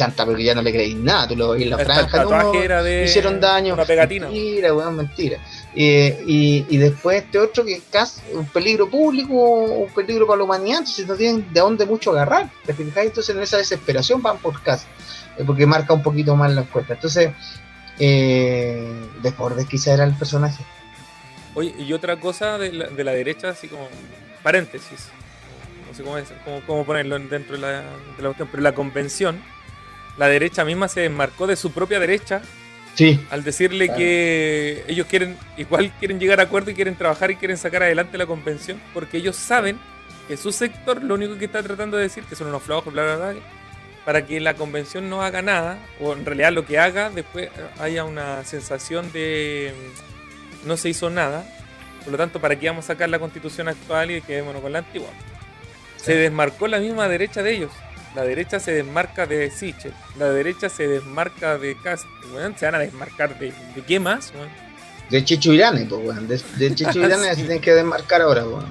[0.01, 2.51] Chanta, porque ya no le creéis nada, tú lo en la franja, no,
[2.83, 3.73] de hicieron daño.
[3.75, 4.27] una pegatina.
[4.27, 5.37] Mentira, weón, mentira.
[5.75, 10.37] Eh, y, y después este otro que es casi un peligro público, un peligro para
[10.39, 12.49] la humanidad, entonces no tienen de dónde mucho agarrar.
[12.65, 13.09] ¿Te fijáis?
[13.09, 14.87] Entonces en esa desesperación van por casa,
[15.37, 16.93] eh, porque marca un poquito más la encuesta.
[16.95, 17.29] Entonces,
[17.99, 18.91] eh,
[19.21, 20.63] Desbordes quizá era el personaje.
[21.53, 23.87] Oye, y otra cosa de la, de la derecha, así como
[24.41, 25.09] paréntesis,
[25.89, 27.83] no sé cómo, es- cómo- cómo ponerlo dentro de la, de
[28.19, 29.41] la cuestión, pero la convención,
[30.17, 32.41] la derecha misma se desmarcó de su propia derecha
[32.95, 33.25] Sí.
[33.29, 33.99] Al decirle Claro.
[33.99, 38.17] que ellos quieren, igual quieren llegar a acuerdo y quieren trabajar y quieren sacar adelante
[38.17, 39.79] la convención, porque ellos saben
[40.27, 43.03] que su sector lo único que está tratando de decir, que son unos flojos, bla,
[43.03, 43.41] bla, bla,
[44.05, 47.49] para que la convención no haga nada, o en realidad lo que haga, después
[47.79, 49.73] haya una sensación de
[50.63, 51.45] mm, no se hizo nada.
[52.03, 54.79] Por lo tanto, ¿para qué vamos a sacar la constitución actual y quedémonos con la
[54.79, 55.09] antigua?
[55.95, 57.71] Se desmarcó la misma derecha de ellos.
[58.15, 59.93] La derecha se desmarca de Sichel.
[60.19, 62.05] La derecha se desmarca de Cast.
[62.33, 64.49] Weón, se van a desmarcar de, de qué más, weón?
[65.09, 66.27] De Chicho Irane, pues, weón.
[66.27, 68.65] De, de Chicho Irane se tienen que desmarcar ahora, weón.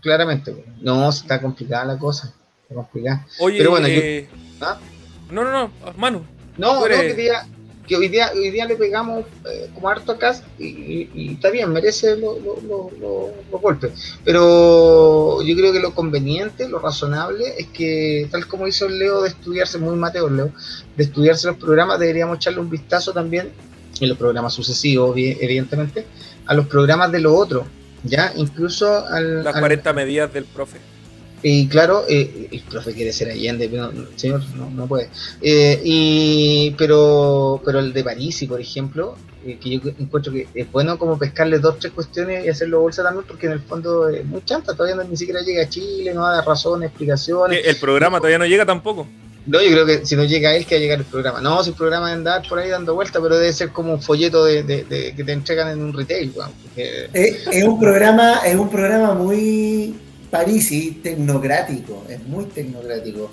[0.00, 0.64] Claramente, weón.
[0.80, 2.32] No, está complicada la cosa.
[2.62, 3.26] Está complicada.
[3.38, 4.28] Oye, Pero bueno, yo- eh,
[4.60, 4.78] ¿Ah?
[5.30, 6.24] no, no, no, Manu.
[6.56, 7.16] No, no, eres-
[7.92, 11.50] que, hoy, día, hoy día le pegamos eh, como harto acá y, y- y está
[11.50, 12.90] bien, merece los lo, lo-
[13.50, 13.92] lo- golpes.
[14.24, 19.22] Pero yo creo que lo conveniente, lo razonable es que, tal como hizo el Leo
[19.22, 20.50] de estudiarse, muy Mateo Leo,
[20.96, 23.50] de estudiarse los programas, deberíamos echarle un vistazo también
[24.00, 26.06] en los programas sucesivos, evi- evidentemente,
[26.46, 27.64] a los programas de los otros.
[28.04, 30.78] Ya, incluso al, Las al- 40 medidas del profe.
[31.42, 35.08] Y claro, eh, el profe quiere ser Allende, pero no, señor, no, no puede.
[35.40, 40.70] Eh, y, pero, pero el de París, por ejemplo, eh, que yo encuentro que es
[40.70, 44.24] bueno como pescarle dos, tres cuestiones y hacerlo bolsa también, porque en el fondo es
[44.24, 47.60] muy chanta, todavía no, ni siquiera llega a Chile, no da razones, explicaciones.
[47.64, 49.06] El programa todavía no llega tampoco.
[49.44, 51.40] No, yo creo que si no llega él, que va a llegar el programa.
[51.40, 54.00] No, si el programa de andar por ahí dando vueltas, pero debe ser como un
[54.00, 58.42] folleto de, de- de- que te entregan en un retail, porque- Es, es un programa,
[58.46, 59.96] es un programa muy
[60.32, 63.30] parisi, tecnocrático, es muy tecnocrático.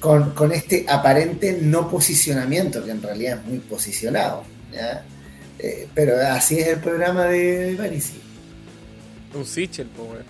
[0.00, 4.44] Con, con este aparente no posicionamiento, que en realidad es muy posicionado.
[4.72, 5.04] ¿ya?
[5.58, 8.14] Eh, pero así es el programa de Parisi.
[9.34, 10.24] Un Sichel, po, weón.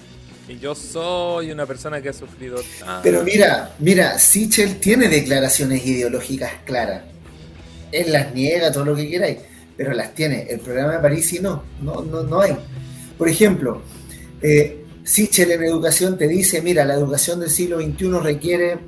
[0.49, 3.03] Y yo soy una persona que ha sufrido tanto.
[3.03, 7.03] Pero mira, mira, Sichel tiene declaraciones ideológicas claras.
[7.93, 9.39] Él las niega, todo lo que queráis,
[9.77, 10.47] pero las tiene.
[10.49, 12.57] El programa de Parisi no, no, no, no hay.
[13.17, 13.83] Por ejemplo,
[14.41, 14.78] eh,
[15.09, 18.79] Sichel en educación te dice, mira, la educación del siglo XXI requiere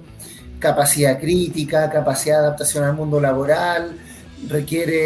[0.58, 3.96] capacidad crítica, capacidad de adaptación al mundo laboral,
[4.46, 4.98] requiere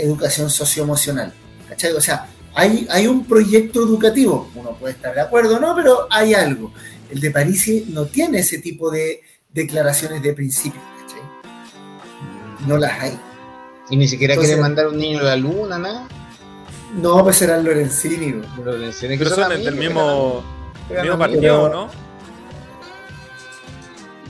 [0.00, 1.32] eh, educación socioemocional.
[1.66, 1.92] ¿Cachai?
[1.92, 6.06] O sea, hay, hay un proyecto educativo, uno puede estar de acuerdo o no, pero
[6.10, 6.74] hay algo.
[7.10, 12.68] El de Parisi no tiene ese tipo de declaraciones de principio, ¿cachai?
[12.68, 13.18] No las hay.
[13.88, 16.00] y ni siquiera Entonces- quiere mandar un niño a la luna, nada.
[16.02, 16.23] No,
[17.22, 18.32] pues será Lorenzini.
[18.32, 18.64] bro.
[18.64, 20.44] Pero son del eran mismo,
[20.90, 21.88] eran mismo partido, ¿no?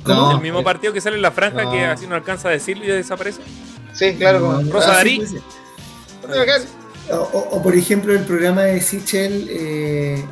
[0.06, 1.72] No, el mismo partido que sale en la franja no.
[1.72, 3.40] que así no alcanza a decirlo y ya desaparece.
[3.94, 5.26] Sí, claro, como No, Rosa Darí.
[5.26, 5.38] sí,
[6.26, 6.68] puede ser.
[7.10, 10.24] O, o- o, por ejemplo, el programa de Sichel eh,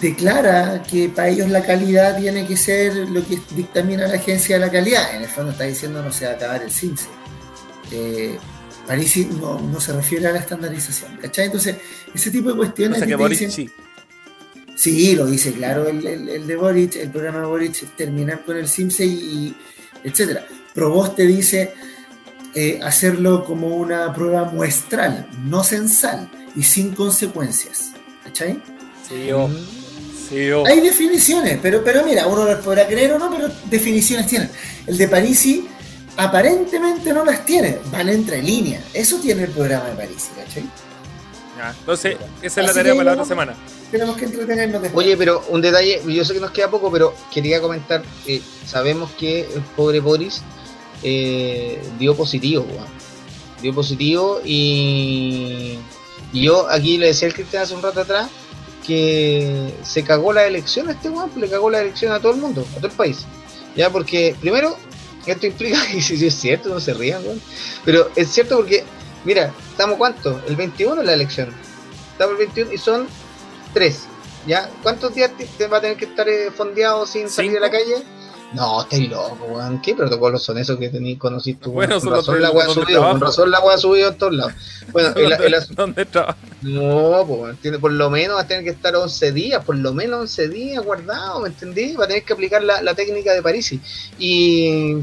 [0.00, 4.66] declara que para ellos la calidad tiene que ser lo que dictamina la agencia de
[4.66, 5.14] la calidad.
[5.14, 7.06] En el fondo está diciendo no se va a acabar el CINCE.
[7.90, 8.38] Eh,
[8.86, 11.16] Parisi no, se refiere a la estandarización.
[11.18, 11.46] ¿cachai?
[11.46, 11.76] Entonces,
[12.14, 13.70] ese tipo de O cuestiones sea que Boric dicen- sí.
[14.74, 18.56] Sí, lo dice claro el, el- el de Boric, el programa de Boric, terminar con
[18.56, 19.56] el CIMSE y, y
[20.02, 20.44] etcétera.
[20.74, 21.72] Provost te dice
[22.54, 27.92] eh, hacerlo como una prueba muestral, no censal y sin consecuencias.
[28.24, 28.60] ¿Cachai?
[29.08, 29.48] Sí, yo.
[30.28, 30.66] Sí, yo.
[30.66, 34.50] Hay definiciones, pero, pero mira, uno las podrá creer o no, pero definiciones tienen.
[34.86, 35.68] El de Parisi
[36.16, 38.84] aparentemente no las tiene, van entre líneas.
[38.92, 40.64] Eso tiene el programa de Parisi, ¿cachai?
[41.56, 43.54] Ya, Entonces, esa es la Así tarea para la otra semana.
[43.90, 45.06] Tenemos que entretenernos después.
[45.06, 49.10] Oye, pero un detalle, yo sé que nos queda poco, pero quería comentar, eh, sabemos
[49.12, 50.42] que el pobre Boris
[51.02, 52.66] eh, dio positivo,
[53.60, 55.78] dio positivo y,
[56.32, 58.28] y yo aquí le decía al Cristian hace un rato atrás
[58.86, 62.38] que se cagó la elección a este weón, le cagó la elección a todo el
[62.38, 63.26] mundo, a todo el país.
[63.76, 64.76] Ya, porque primero,
[65.26, 67.40] esto implica, y si es cierto, no se rían, weón,
[67.84, 68.84] pero es cierto porque,
[69.24, 70.42] mira, ¿estamos cuánto?
[70.48, 71.54] El 21 es la elección.
[72.12, 73.06] Estamos el 21 y son
[73.72, 74.06] tres.
[74.46, 74.68] ¿Ya?
[74.82, 78.02] ¿Cuántos días te, va a tener que estar eh, fondeado sin salir a la calle?
[78.54, 79.80] No, estáis loco, weón.
[79.80, 81.68] ¿Qué protocolos son esos que tení, conociste?
[81.68, 81.88] weón?
[81.88, 84.52] Bueno, con razón la weá subido, con razón la weá subido en todos lados.
[84.92, 86.36] Bueno, el, el asunto- ¿Dónde trabaja?
[86.60, 89.94] no, pues, tiene, por lo menos va a tener que estar 11 días, por lo
[89.94, 91.94] menos 11 días guardado, ¿me entendí?
[91.94, 93.80] Va a tener que aplicar la, la técnica de Parisi.
[94.18, 94.98] Y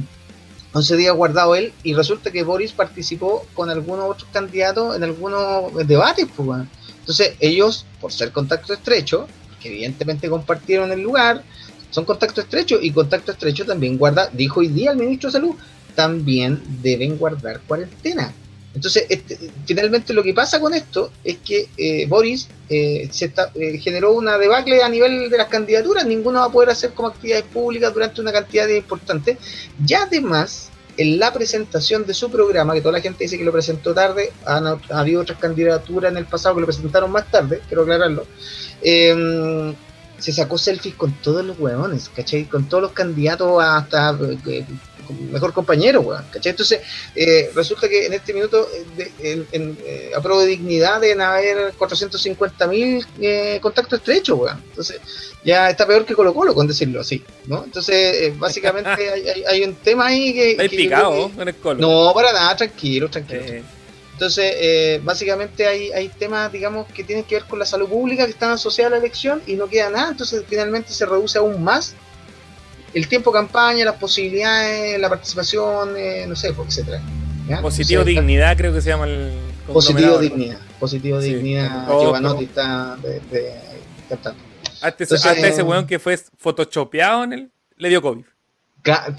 [0.73, 5.73] 11 días guardado él, y resulta que Boris participó con algunos otros candidatos en algunos
[5.87, 6.69] debates, pues, weón.
[6.99, 9.27] Entonces, ellos, por ser contacto estrecho,
[9.59, 11.41] que evidentemente compartieron el lugar,
[11.89, 15.55] son contacto estrecho, y contacto estrecho también guarda, dijo hoy día el ministro de Salud,
[15.95, 18.33] también deben guardar cuarentena.
[18.73, 23.51] Entonces, este, finalmente lo que pasa con esto es que eh, Boris eh, se está,
[23.55, 27.07] eh, generó una debacle a nivel de las candidaturas, ninguno va a poder hacer como
[27.07, 29.37] actividades públicas durante una cantidad de importante,
[29.85, 33.51] y además en la presentación de su programa, que toda la gente dice que lo
[33.51, 37.61] presentó tarde, han, ha habido otras candidaturas en el pasado que lo presentaron más tarde,
[37.67, 38.27] quiero aclararlo,
[38.81, 39.73] eh,
[40.19, 42.45] se sacó selfies con todos los huevones, ¿cachai?
[42.45, 44.17] Con todos los candidatos hasta
[44.47, 44.65] eh,
[45.31, 46.51] mejor compañero, weón, ¿cachai?
[46.51, 46.81] Entonces,
[47.15, 51.01] eh, resulta que en este minuto, eh, de, en, en, eh, a prueba de dignidad,
[51.01, 54.61] deben haber 450 mil eh, contactos estrechos, weón.
[54.69, 54.99] Entonces,
[55.43, 57.63] ya está peor que Colo Colo, con decirlo así, ¿no?
[57.63, 60.51] Entonces, básicamente hay, hay, hay, un tema ahí que...
[60.51, 61.79] ¿Estáis picado con el Colo?
[61.79, 63.41] No, para nada, tranquilo, tranquilo.
[63.41, 63.63] Eh.
[64.19, 68.25] Entonces, eh, básicamente hay, hay temas, digamos, que tienen que ver con la salud pública
[68.25, 71.63] que están asociados a la elección y no queda nada, entonces finalmente se reduce aún
[71.63, 71.95] más
[72.93, 77.01] el tiempo de campaña, las posibilidades, la participación, eh, no sé, etcétera.
[77.47, 77.61] ¿ya?
[77.61, 79.31] Positivo dignidad, creo que se llama el.
[79.65, 81.35] Positivo dignidad, positivo sí.
[81.35, 81.87] dignidad.
[81.87, 83.53] Giovanotti está de, de,
[84.09, 84.43] cantando.
[84.81, 88.25] Hasta, Entonces, hasta ese weón que fue photoshopeado en él, le dio COVID.
[88.89, 89.13] Claro,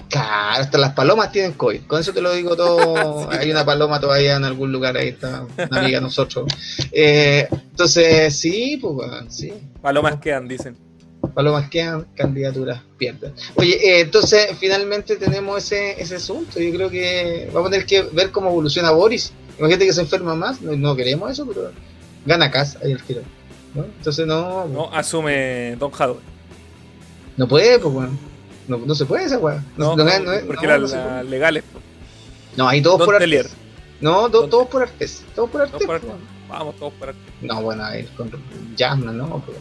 [0.59, 1.83] hasta las palomas tienen COVID.
[1.87, 3.29] Con eso te lo digo todo.
[3.31, 6.51] Hay una paloma todavía en algún lugar ahí, está una amiga de nosotros.
[6.91, 9.53] Eh, entonces, sí, pues, bueno, sí.
[9.81, 10.75] Palomas quedan, dicen.
[11.33, 13.33] Palomas quedan, candidaturas pierden.
[13.55, 16.59] Oye, eh, entonces finalmente tenemos ese, ese asunto.
[16.59, 19.31] Yo creo que vamos a tener que ver cómo evoluciona Boris.
[19.57, 20.61] Imagínate que se enferma más.
[20.61, 21.71] No, no queremos eso, pero
[22.25, 23.21] gana casa ahí el tiro.
[23.73, 23.85] ¿no?
[23.85, 24.67] Entonces no.
[24.67, 26.19] No asume Don Jadwe.
[27.37, 28.30] No puede, pues, bueno.
[28.67, 29.63] No, no se puede esa weá.
[29.77, 31.63] No, no, no, porque no, las la legales.
[32.55, 33.55] No, ahí todos Don por Artes.
[33.99, 35.23] No, do, todos por Artes.
[35.35, 35.85] Todos por Artes.
[35.85, 36.11] Por Artes.
[36.49, 37.23] Vamos, todos por Artes.
[37.41, 38.31] No, bueno, ahí con
[38.77, 39.43] Jasmine, ¿no?
[39.45, 39.57] Pero...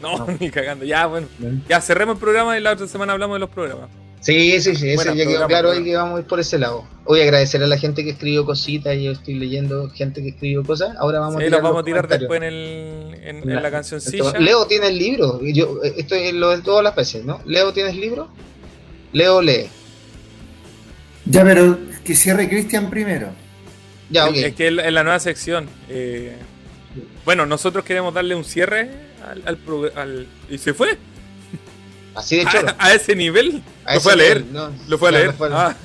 [0.00, 0.84] No, no, ni cagando.
[0.84, 1.26] Ya, bueno.
[1.68, 3.90] Ya cerremos el programa y la otra semana hablamos de los programas.
[4.20, 6.84] Sí, sí, sí, ese ya quedó claro ahí que vamos a ir por ese lado.
[7.04, 10.30] Voy a agradecer a la gente que escribió cositas, y yo estoy leyendo gente que
[10.30, 10.96] escribió cosas.
[10.98, 13.70] Ahora vamos sí, a tirar vamos a tirar después en, el, en, la, en la
[13.70, 14.32] cancioncilla.
[14.38, 17.40] Leo tiene el libro, yo esto es lo de todas las veces, ¿no?
[17.46, 18.28] Leo tienes libro,
[19.12, 19.68] Leo lee.
[21.24, 23.28] Ya, pero que cierre Cristian primero.
[24.10, 24.36] Ya, ok.
[24.36, 25.68] Es que en la nueva sección.
[25.88, 26.34] Eh,
[27.24, 28.90] bueno, nosotros queremos darle un cierre
[29.22, 30.96] al, al, al y se fue.
[32.18, 32.58] Así de hecho.
[32.78, 33.62] A, a, ese nivel.
[33.84, 34.44] A lo fue a leer.
[34.46, 35.32] No, lo fue a leer.
[35.34, 35.68] Fue a...
[35.68, 35.76] Ah.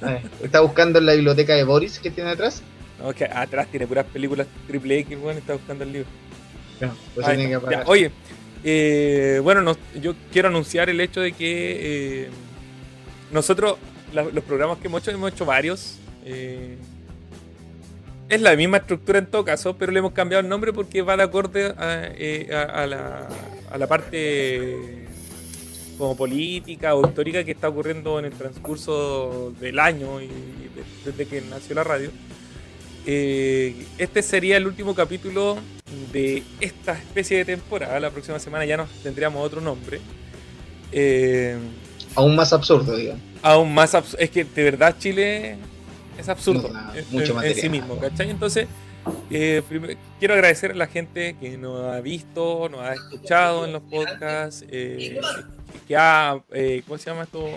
[0.42, 2.62] Está buscando en la biblioteca de Boris que tiene atrás.
[3.00, 6.08] No, que atrás tiene puras películas triple X, bueno, está buscando el libro.
[6.80, 7.62] No, pues Ay, tiene no.
[7.64, 8.12] que ya, oye,
[8.62, 12.30] eh, bueno, no, yo quiero anunciar el hecho de que eh,
[13.32, 13.76] nosotros,
[14.12, 15.96] la, los programas que hemos hecho, hemos hecho varios.
[16.24, 16.76] Eh,
[18.28, 21.16] es la misma estructura en todo caso, pero le hemos cambiado el nombre porque va
[21.16, 23.28] de acorde a, eh, a, a, la,
[23.70, 25.01] a la parte
[25.98, 30.28] como política o histórica que está ocurriendo en el transcurso del año y
[31.04, 32.10] desde que nació la radio.
[33.04, 35.56] Eh, este sería el último capítulo
[36.12, 37.98] de esta especie de temporada.
[37.98, 40.00] La próxima semana ya nos tendríamos otro nombre.
[40.92, 41.56] Eh,
[42.14, 43.22] aún más absurdo, digamos.
[43.42, 44.22] Aún más absurdo.
[44.22, 45.56] Es que de verdad Chile
[46.18, 48.30] es absurdo no, no, mucho en, en sí mismo, ¿cachai?
[48.30, 48.68] Entonces,
[49.30, 49.62] eh,
[50.18, 54.64] quiero agradecer a la gente que nos ha visto, nos ha escuchado en los podcasts,
[54.68, 55.20] eh,
[55.88, 57.48] que ha, eh, ¿cómo se llama esto?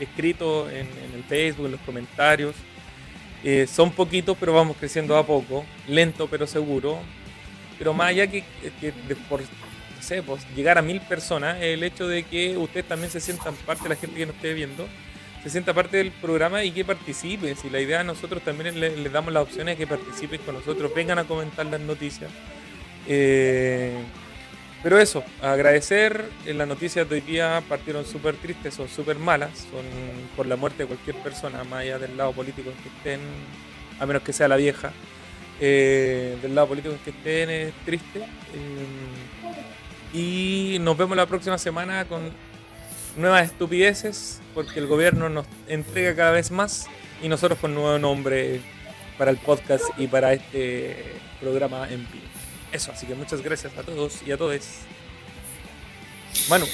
[0.00, 2.54] Escrito en, el Facebook, en los comentarios.
[3.44, 6.98] Eh, son poquitos, pero vamos creciendo a poco, lento pero seguro.
[7.78, 8.44] Pero más allá que,
[9.28, 9.42] por
[10.26, 13.88] pues, llegar a mil personas, el hecho de que ustedes también se sientan parte de
[13.90, 14.86] la gente que nos esté viendo,
[15.42, 17.56] se sienta parte del programa y que participen.
[17.56, 20.92] Si la idea a nosotros también les, les damos las opciones que participen con nosotros,
[20.94, 22.30] vengan a comentar las noticias.
[23.08, 23.96] Eh,
[24.82, 26.24] pero eso, agradecer.
[26.46, 29.84] Las noticias de hoy día partieron súper tristes, son súper malas, son
[30.36, 33.20] por la muerte de cualquier persona, más allá del lado político en que estén,
[34.00, 34.92] a menos que sea la vieja.
[35.60, 38.20] Eh, del lado político en que estén es triste.
[38.20, 38.86] Eh,
[40.12, 42.30] y nos vemos la próxima semana con
[43.16, 46.86] nuevas estupideces, porque el gobierno nos entrega cada vez más
[47.22, 48.60] y nosotros con nuevo nombre
[49.18, 50.96] para el podcast y para este
[51.40, 52.26] programa en vivo.
[52.72, 54.60] Eso, así que muchas gracias a todos y a todos.
[56.48, 56.66] Manu.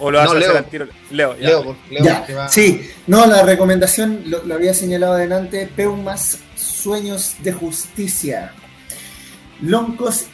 [0.00, 0.48] ¿O lo vas no, a Leo.
[0.48, 0.88] hacer al tiro?
[1.10, 1.48] Leo, ya.
[1.48, 2.26] Leo, Leo ya.
[2.36, 2.48] Va...
[2.48, 8.52] Sí, no, la recomendación lo, lo, había señalado adelante, Peumas Sueños de Justicia.
[9.60, 10.26] Loncos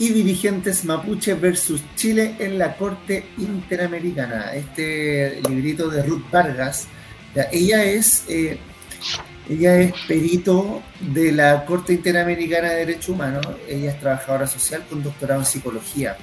[0.00, 4.54] y dirigentes mapuche versus Chile en la Corte Interamericana.
[4.54, 6.88] Este librito de Ruth Vargas,
[7.52, 8.24] ella es...
[8.28, 8.58] Eh,
[9.48, 13.44] ella es perito de la Corte Interamericana de Derechos Humanos.
[13.68, 16.16] Ella es trabajadora social con doctorado en psicología.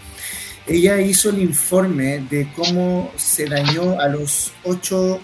[0.65, 5.19] Ella hizo el informe de cómo se dañó a los ocho,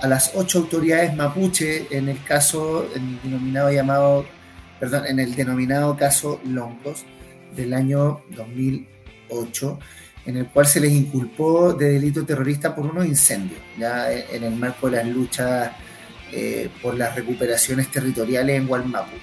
[0.00, 2.86] a las ocho autoridades mapuche en el caso,
[3.24, 4.26] denominado llamado,
[4.78, 7.06] perdón, en el denominado caso Longos
[7.56, 9.78] del año 2008.
[10.26, 14.56] en el cual se les inculpó de delito terrorista por unos incendios, ya en el
[14.56, 15.70] marco de las luchas
[16.32, 19.16] eh, por las recuperaciones territoriales en Gualmapu.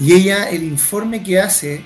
[0.00, 1.80] Y ella, el informe que hace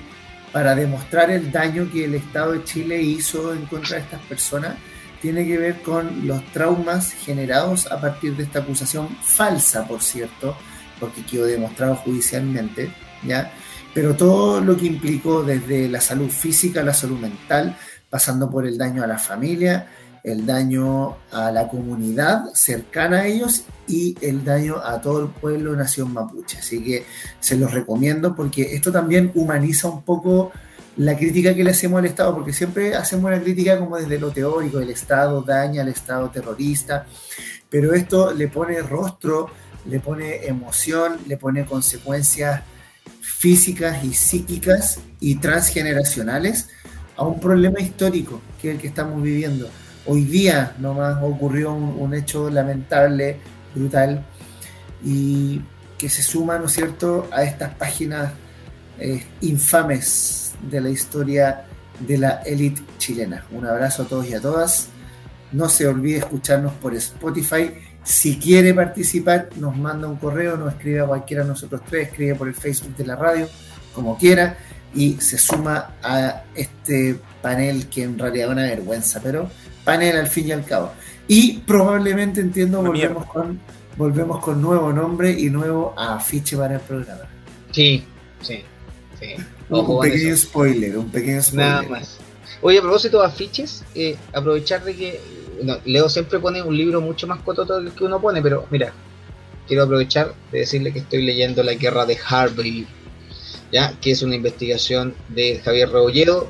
[0.51, 4.75] para demostrar el daño que el Estado de Chile hizo en contra de estas personas,
[5.21, 10.57] tiene que ver con los traumas generados a partir de esta acusación falsa, por cierto,
[10.99, 12.91] porque quedó demostrado judicialmente,
[13.23, 13.53] ¿ya?
[13.93, 17.77] Pero todo lo que implicó desde la salud física, la salud mental,
[18.09, 19.87] pasando por el daño a la familia,
[20.23, 25.75] el daño a la comunidad cercana a ellos y el daño a todo el pueblo
[25.75, 26.59] nación mapuche.
[26.59, 27.05] Así que
[27.39, 30.51] se los recomiendo porque esto también humaniza un poco
[30.97, 34.31] la crítica que le hacemos al Estado, porque siempre hacemos una crítica como desde lo
[34.31, 37.05] teórico, el Estado daña al Estado terrorista,
[37.69, 39.47] pero esto le pone rostro,
[39.85, 42.61] le pone emoción, le pone consecuencias
[43.21, 46.69] físicas y psíquicas y transgeneracionales
[47.15, 49.69] a un problema histórico que es el que estamos viviendo.
[50.05, 53.37] Hoy día nomás ocurrió un, hecho lamentable,
[53.75, 54.25] brutal,
[55.03, 55.61] y
[55.97, 58.33] que se suma, ¿no es cierto?, a estas páginas
[58.99, 61.65] eh, infames de la historia
[61.99, 63.45] de la élite chilena.
[63.51, 64.89] Un abrazo a todos y a todas.
[65.51, 67.71] No se olvide escucharnos por Spotify.
[68.03, 72.35] Si quiere participar, nos manda un correo, nos escribe a cualquiera de nosotros tres, escribe
[72.35, 73.47] por el Facebook de la radio,
[73.93, 74.57] como quiera,
[74.93, 79.49] y se suma a este panel que en realidad es una vergüenza, pero
[79.83, 80.91] panel al fin y al cabo.
[81.27, 83.59] Y probablemente entiendo, volvemos con,
[83.97, 87.21] volvemos con nuevo nombre y nuevo afiche para el programa.
[87.71, 88.03] Sí,
[88.41, 88.63] sí,
[89.19, 89.35] sí.
[89.69, 91.67] un pequeño spoiler, un pequeño spoiler.
[91.67, 92.17] Nada más.
[92.63, 95.21] Oye, a propósito de afiches, eh, aprovechar de que
[95.85, 98.93] Leo siempre pone un libro mucho más cototo del que uno pone, pero mira,
[99.67, 102.87] quiero aprovechar de decirle que estoy leyendo La Guerra de Harvey,
[103.71, 103.93] ¿ya?
[104.01, 106.49] que es una investigación de Javier Rebolledo,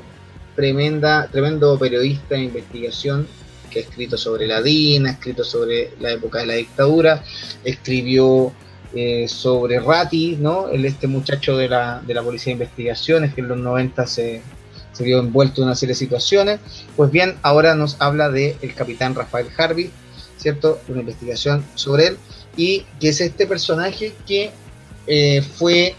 [0.56, 3.26] tremenda, tremendo periodista de investigación
[3.70, 7.24] que ha escrito sobre la DIN, ha escrito sobre la época de la dictadura,
[7.64, 8.52] escribió
[8.94, 10.68] eh, sobre Ratti, ¿no?
[10.68, 14.42] Este muchacho de la, de la Policía de Investigaciones que en los 90 se,
[14.92, 16.60] se vio envuelto en una serie de situaciones.
[16.96, 19.90] Pues bien, ahora nos habla del el capitán Rafael Harvey,
[20.36, 20.80] ¿cierto?
[20.88, 22.18] Una investigación sobre él,
[22.56, 24.50] y que es este personaje que
[25.06, 25.94] eh, fue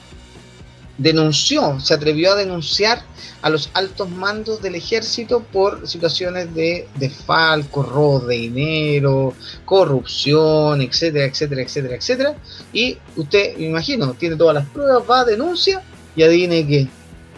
[0.97, 3.01] denunció, se atrevió a denunciar
[3.41, 9.33] a los altos mandos del ejército por situaciones de desfalco, robo de dinero,
[9.65, 12.35] corrupción, etcétera, etcétera, etcétera, etcétera.
[12.71, 15.81] Y usted, me imagino, tiene todas las pruebas, va denuncia
[16.15, 16.87] y adivine que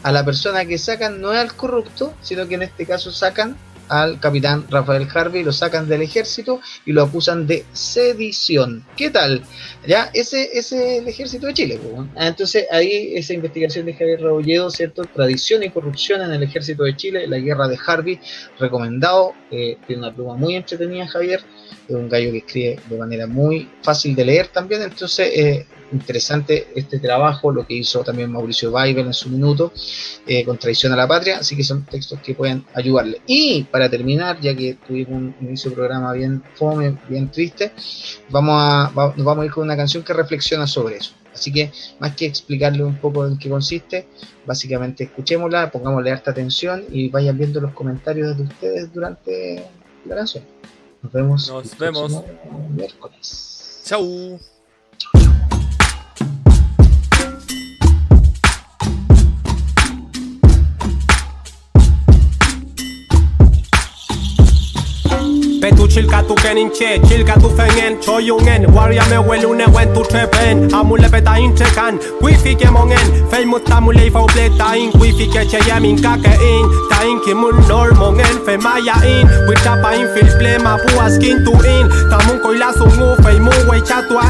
[0.06, 3.58] a la persona que sacan no es al corrupto, sino que en este caso sacan
[3.88, 8.86] al capitán Rafael Harvey, lo sacan del ejército y lo acusan de sedición.
[8.96, 9.42] ¿Qué tal?
[9.88, 11.80] Ya, ese, es el ejército de Chile.
[12.16, 15.06] Ah, entonces ahí esa investigación de Javier Rebolledo, ¿cierto?
[15.06, 18.20] Tradición y corrupción en el ejército de Chile, la guerra de Harvey,
[18.60, 21.42] recomendado, eh, tiene una pluma muy entretenida Javier,
[21.88, 26.68] es un gallo que escribe de manera muy fácil de leer también, entonces eh, interesante
[26.76, 29.72] este trabajo, lo que hizo también Mauricio Weibel en su minuto,
[30.26, 33.22] eh, con Traición a la Patria, así que son textos que pueden ayudarle.
[33.28, 37.72] Y para terminar, ya que tuvimos un inicio de programa bien fome, bien triste,
[38.30, 41.14] vamos a, nos vamos a ir con una canción que reflexiona sobre eso.
[41.34, 44.08] Así que más que explicarle un poco en qué consiste,
[44.46, 49.66] básicamente escuchémosla, pongámosle harta atención y vayan viendo los comentarios de ustedes durante
[50.06, 50.46] la canción.
[51.02, 51.50] Nos vemos.
[51.50, 52.24] Nos vemos.
[52.74, 53.82] Miércoles.
[53.86, 54.40] Chau.
[65.66, 65.74] I'm
[66.38, 69.66] kenin txe, txilkatu fengen Txoiungen, guarria me huelune
[69.96, 70.68] tu trepen
[72.22, 73.02] wifi ke mongen
[74.78, 75.42] in, wifi ke
[76.04, 76.70] kake in?
[76.92, 77.18] Ta in
[77.68, 79.26] nor mongen, fe in.
[79.26, 79.28] In,
[81.10, 81.90] skin tu in.
[83.42, 83.82] Mu, wei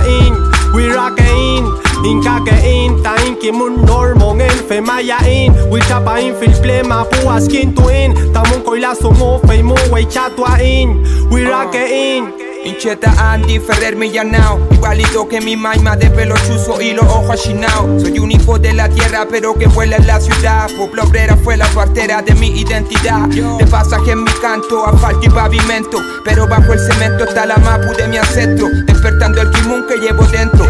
[0.07, 0.54] in.
[0.75, 1.65] We rockin',
[2.03, 3.01] in inka ke in.
[3.01, 8.11] Ta inki mun kimun normongin, fe mayain, we chapa in fil plema pua skin tuin,
[8.33, 10.99] tamun koila sumo fe mu we chatuain,
[11.31, 12.54] we rockin'.
[12.65, 18.01] Incheta Andy Ferrer Millanao Igualito que mi maima de pelo chuzo y los ojos achinados
[18.01, 20.69] Soy un hijo de la tierra pero que vuela en la ciudad.
[20.77, 23.27] Pueblo obrera fue la partera de mi identidad.
[23.27, 25.97] De pasaje en mi canto, asfalto y pavimento.
[26.23, 28.67] Pero bajo el cemento está la mapu de mi ancestro.
[28.85, 30.65] Despertando el kimun que llevo dentro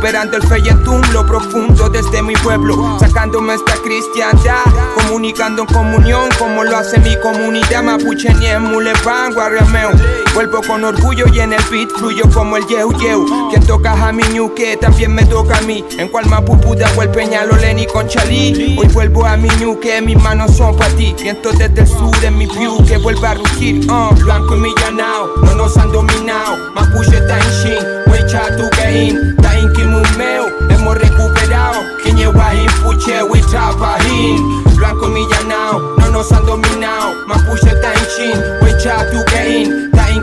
[0.00, 4.64] Recuperando el feyentum, lo profundo desde mi pueblo Sacándome esta cristiandad
[4.94, 9.90] Comunicando en comunión como lo hace mi comunidad Mapuche ni en Mulepan, Guarriameo
[10.32, 13.26] Vuelvo con orgullo y en el beat fluyo como el yeu yeu.
[13.50, 15.84] Quien toca a mi ñuque también me toca a mí.
[15.98, 18.76] En cual mapupu de el peñalo Lenny con Chalí.
[18.78, 21.16] Hoy vuelvo a mi ñuque, mis manos son para ti.
[21.20, 23.84] Viento desde el sur en mi view que vuelve a rugir.
[23.90, 26.56] Uh, blanco y millanao, no nos han dominado.
[26.74, 27.99] Mapuche está en
[28.38, 29.34] tu gain.
[29.42, 29.72] Ta in
[30.16, 31.80] meu, hemos recuperado.
[32.02, 32.52] Quiñewa
[32.82, 34.62] puche, we trapahin.
[34.76, 37.26] Blanco millanao, no nos han dominado.
[37.26, 37.72] Mapuche
[38.16, 39.89] shin, wecha tu gain.
[40.10, 40.22] In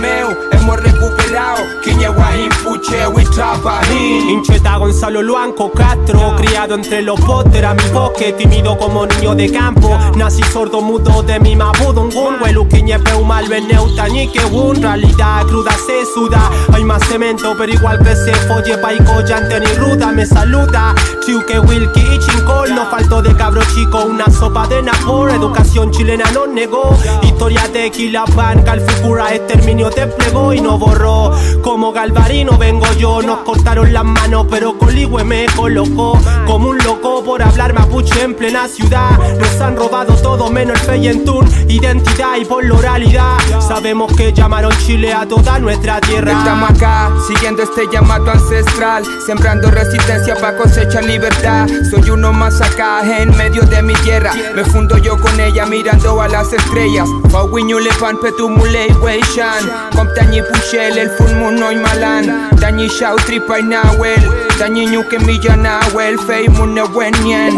[0.00, 1.62] meu, hemos recuperado.
[1.82, 2.28] Quiñewa
[2.64, 4.30] puche, we trapahin.
[4.30, 9.50] Incheta Gonzalo Luanco Castro, criado entre los botes, a mi bosque, tímido como niño de
[9.52, 9.96] campo.
[10.16, 14.82] Nací sordo mudo de mi mabudungun, huelu quiñe peu mal veneuta ni que un.
[14.82, 16.50] Realidad cruda se suda.
[16.72, 20.12] Hay más cemento, pero igual que se folle paico, llante ni ruda.
[20.12, 20.94] Me saluda.
[21.24, 25.30] Chiuque, Wilkie y Chincol, no faltó de cabro chico, una sopa de napor.
[25.30, 31.32] Educación chilena no negó, historia de Quilapan, Calfucura, exterminio desplegó y no borró.
[31.62, 37.22] Como Galvarino vengo yo, nos cortaron las manos, pero Coligüe me colocó como un loco
[37.24, 39.18] por hablar mapuche en plena ciudad.
[39.38, 43.38] Nos han robado todo menos el feyentún, identidad y por la oralidad.
[43.60, 46.32] Sabemos que llamaron Chile a toda nuestra tierra.
[46.32, 51.68] Estamos acá, siguiendo este llamado ancestral, sembrando resistencia para cosechar libertad.
[51.90, 54.32] Soy uno más acá en medio de mi tierra.
[54.54, 57.08] Me fundo yo con ella mirando a las estrellas.
[57.30, 58.88] Pauiñule pan petumule
[59.18, 64.22] Malaysian Kom tanyi pushel el fun mu noj malan Tanyi shaw tripay na wel
[64.58, 67.52] Tanyi nyuke mija na wel Fey mu ne wen nyen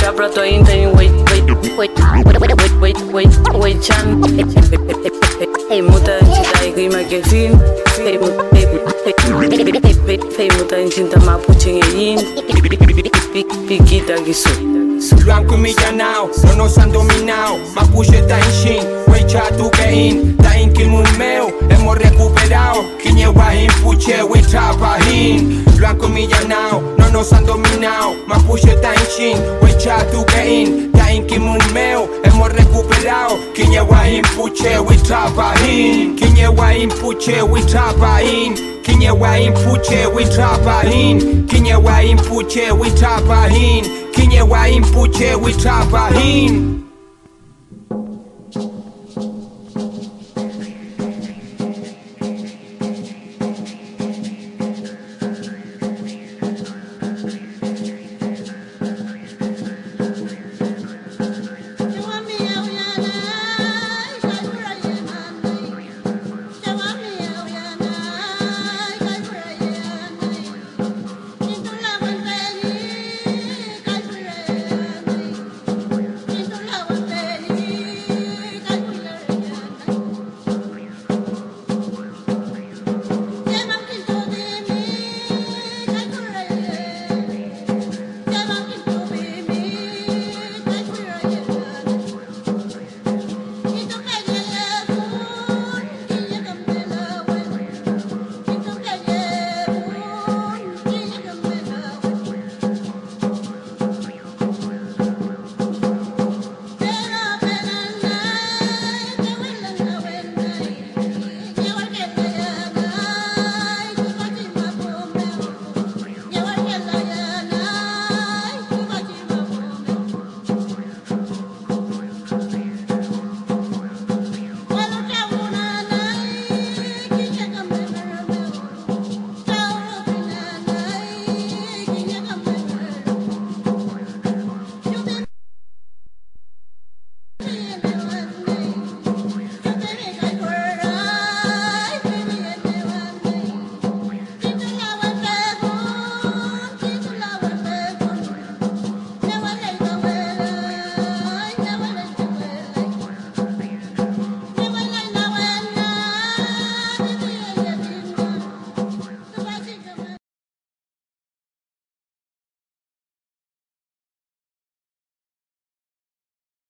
[0.00, 1.44] Chapra to inten wait wait
[1.78, 1.92] wait
[2.80, 3.80] wait wait wait
[5.88, 7.56] muta chitai gima ke fin
[8.04, 8.18] Hey
[11.96, 12.18] yin
[13.68, 14.89] Piquita gisu
[15.24, 17.56] Blanco y millanao, no nos han dominado.
[17.74, 20.36] Mapuche está en shin, wecha tu gain.
[20.36, 20.72] Ta in
[21.16, 22.84] meu, hemos recuperado.
[23.02, 25.64] Quiñewa in puche, we trapahin.
[25.76, 28.14] Blanco y millanao, no nos han dominado.
[28.26, 30.92] Mapuche está en shin, wecha tu gain.
[30.92, 31.26] Ta in
[31.72, 33.38] meu, hemos recuperado.
[33.54, 36.16] Quiñewa in puche, we trapahin.
[36.16, 38.70] Quiñewa in puche, we trapahin.
[38.82, 42.72] Kinyewa impuche we trapahin Kinyewa impuche
[44.40, 46.89] Kanye, why put we trap him?